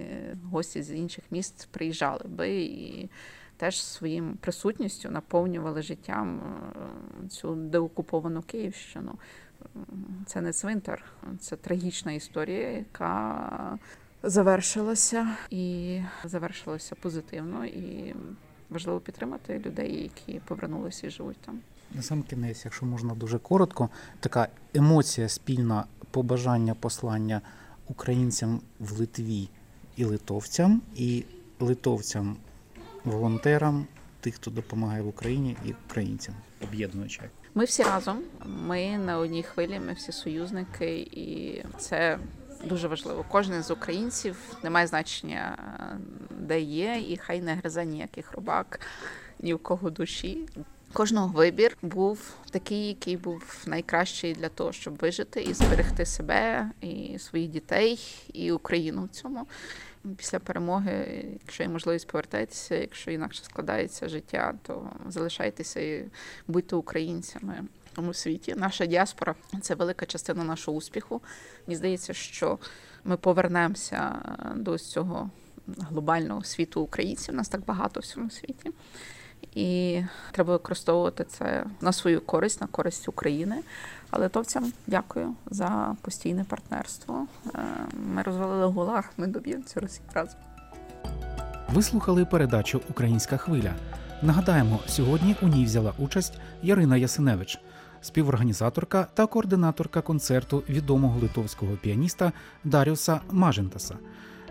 гості 0.50 0.82
з 0.82 0.92
інших 0.92 1.24
міст 1.30 1.68
приїжджали 1.70 2.24
би 2.24 2.50
і 2.60 3.10
теж 3.56 3.82
своїм 3.82 4.36
присутністю 4.40 5.10
наповнювали 5.10 5.82
життям 5.82 6.40
е, 7.24 7.28
цю 7.28 7.54
деокуповану 7.54 8.42
Київщину. 8.42 9.18
Це 10.26 10.40
не 10.40 10.52
цвинтар, 10.52 11.04
це 11.40 11.56
трагічна 11.56 12.12
історія, 12.12 12.70
яка 12.70 13.78
завершилася 14.22 15.28
і 15.50 16.00
завершилася 16.24 16.94
позитивно. 16.94 17.64
І 17.64 18.14
важливо 18.70 19.00
підтримати 19.00 19.58
людей, 19.58 20.02
які 20.02 20.40
повернулися 20.40 21.06
і 21.06 21.11
живуть 21.11 21.37
там. 21.37 21.61
На 21.94 22.02
сам 22.02 22.22
кінець, 22.22 22.64
якщо 22.64 22.87
можна 22.87 23.14
дуже 23.14 23.38
коротко, 23.38 23.88
така 24.20 24.48
емоція 24.74 25.28
спільна 25.28 25.85
побажання 26.11 26.74
послання 26.74 27.40
українцям 27.88 28.61
в 28.78 28.98
Литві 28.98 29.48
і 29.96 30.04
литовцям, 30.04 30.82
і 30.96 31.24
литовцям, 31.61 32.37
волонтерам, 33.04 33.87
тих, 34.20 34.35
хто 34.35 34.50
допомагає 34.50 35.02
в 35.02 35.08
Україні, 35.08 35.56
і 35.66 35.74
українцям, 35.88 36.35
об'єднуючи. 36.62 37.22
Ми 37.54 37.64
всі 37.64 37.82
разом, 37.82 38.18
ми 38.44 38.98
на 38.98 39.18
одній 39.18 39.42
хвилі, 39.42 39.80
ми 39.87 39.92
всі 39.92 40.12
союзники, 40.12 40.98
і 41.00 41.62
це 41.78 42.18
дуже 42.64 42.88
важливо. 42.88 43.25
Кожен 43.29 43.62
з 43.62 43.70
українців 43.70 44.37
не 44.62 44.70
має 44.70 44.87
значення, 44.87 45.59
де 46.31 46.61
є, 46.61 47.05
і 47.09 47.16
хай 47.16 47.40
не 47.40 47.55
гризе 47.55 47.85
ніяких 47.85 48.33
рубак, 48.33 48.81
ні 49.40 49.55
в 49.55 49.59
кого 49.59 49.90
душі. 49.90 50.48
Кожного 50.92 51.29
вибір 51.29 51.77
був 51.83 52.37
такий, 52.51 52.88
який 52.88 53.16
був 53.16 53.64
найкращий 53.66 54.35
для 54.35 54.48
того, 54.48 54.72
щоб 54.72 54.96
вижити 54.96 55.42
і 55.42 55.55
зберегти 55.55 56.07
себе, 56.07 56.70
і 56.81 57.18
своїх 57.18 57.51
дітей, 57.51 58.01
і 58.33 58.53
Україну 58.53 59.05
в 59.05 59.09
цьому. 59.09 59.46
Після 60.16 60.38
перемоги, 60.38 61.25
якщо 61.42 61.62
є 61.62 61.68
можливість 61.68 62.07
повертатися, 62.07 62.75
якщо 62.75 63.11
інакше 63.11 63.44
складається 63.44 64.09
життя, 64.09 64.55
то 64.62 64.90
залишайтеся 65.09 65.81
і 65.81 66.05
будьте 66.48 66.77
українцями 66.77 67.64
тому 67.92 68.14
світі. 68.14 68.55
Наша 68.57 68.87
діаспора 68.87 69.35
це 69.61 69.74
велика 69.74 70.07
частина 70.07 70.44
нашого 70.44 70.76
успіху. 70.76 71.20
Мені 71.66 71.76
здається, 71.76 72.14
що 72.14 72.59
ми 73.05 73.16
повернемося 73.16 74.14
до 74.57 74.78
цього 74.78 75.31
глобального 75.66 76.44
світу 76.44 76.81
українців. 76.81 77.35
Нас 77.35 77.48
так 77.48 77.64
багато 77.64 78.00
в 78.00 78.05
цьому 78.07 78.31
світі. 78.31 78.70
І 79.55 80.00
треба 80.33 80.52
використовувати 80.52 81.24
це 81.24 81.64
на 81.81 81.92
свою 81.92 82.20
користь, 82.20 82.61
на 82.61 82.66
користь 82.66 83.09
України. 83.09 83.62
Але 84.11 84.22
литовцям 84.22 84.72
дякую 84.87 85.35
за 85.46 85.96
постійне 86.00 86.44
партнерство. 86.44 87.26
Е, 87.55 87.59
Ми 88.14 88.22
розвалили 88.22 88.66
гулах, 88.66 89.11
ми 89.16 89.26
доб'ємося 89.26 89.81
Росії 89.81 90.05
разом. 90.14 90.40
Ви 91.72 91.83
слухали 91.83 92.24
передачу 92.24 92.81
Українська 92.90 93.37
хвиля. 93.37 93.74
Нагадаємо, 94.22 94.81
сьогодні 94.87 95.37
у 95.42 95.48
ній 95.48 95.64
взяла 95.64 95.92
участь 95.98 96.35
Ярина 96.62 96.96
Ясиневич. 96.96 97.59
Співорганізаторка 98.02 99.06
та 99.14 99.26
координаторка 99.26 100.00
концерту 100.00 100.62
відомого 100.68 101.20
литовського 101.20 101.72
піаніста 101.72 102.32
Даріуса 102.64 103.20
Мажентаса, 103.30 103.98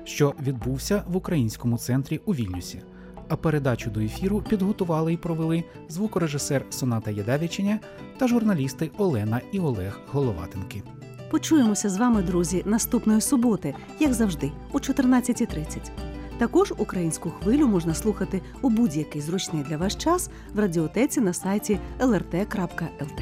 що 0.04 0.34
відбувся 0.42 1.04
в 1.08 1.16
українському 1.16 1.78
центрі 1.78 2.22
у 2.26 2.34
Вільнюсі. 2.34 2.82
А 3.30 3.36
передачу 3.36 3.90
до 3.90 4.00
ефіру 4.00 4.42
підготували 4.50 5.14
і 5.14 5.18
провели 5.18 5.64
звукорежисер 5.90 6.66
Соната 6.70 7.12
Єдавіченя 7.12 7.80
та 8.18 8.28
журналісти 8.28 8.92
Олена 8.98 9.42
і 9.52 9.60
Олег 9.60 10.00
Головатенки. 10.12 10.84
Почуємося 11.32 11.90
з 11.90 11.98
вами, 11.98 12.22
друзі, 12.22 12.64
наступної 12.66 13.22
суботи, 13.22 13.76
як 14.00 14.14
завжди, 14.14 14.52
о 14.74 14.78
14.30. 14.78 16.21
Також 16.42 16.74
українську 16.78 17.30
хвилю 17.30 17.68
можна 17.68 17.94
слухати 17.94 18.42
у 18.62 18.70
будь-який 18.70 19.22
зручний 19.22 19.64
для 19.64 19.78
вас 19.78 19.98
час 19.98 20.30
в 20.54 20.60
радіотеці 20.60 21.22
на 21.22 21.34
сайті 21.34 21.80
lrt.lt. 22.00 23.22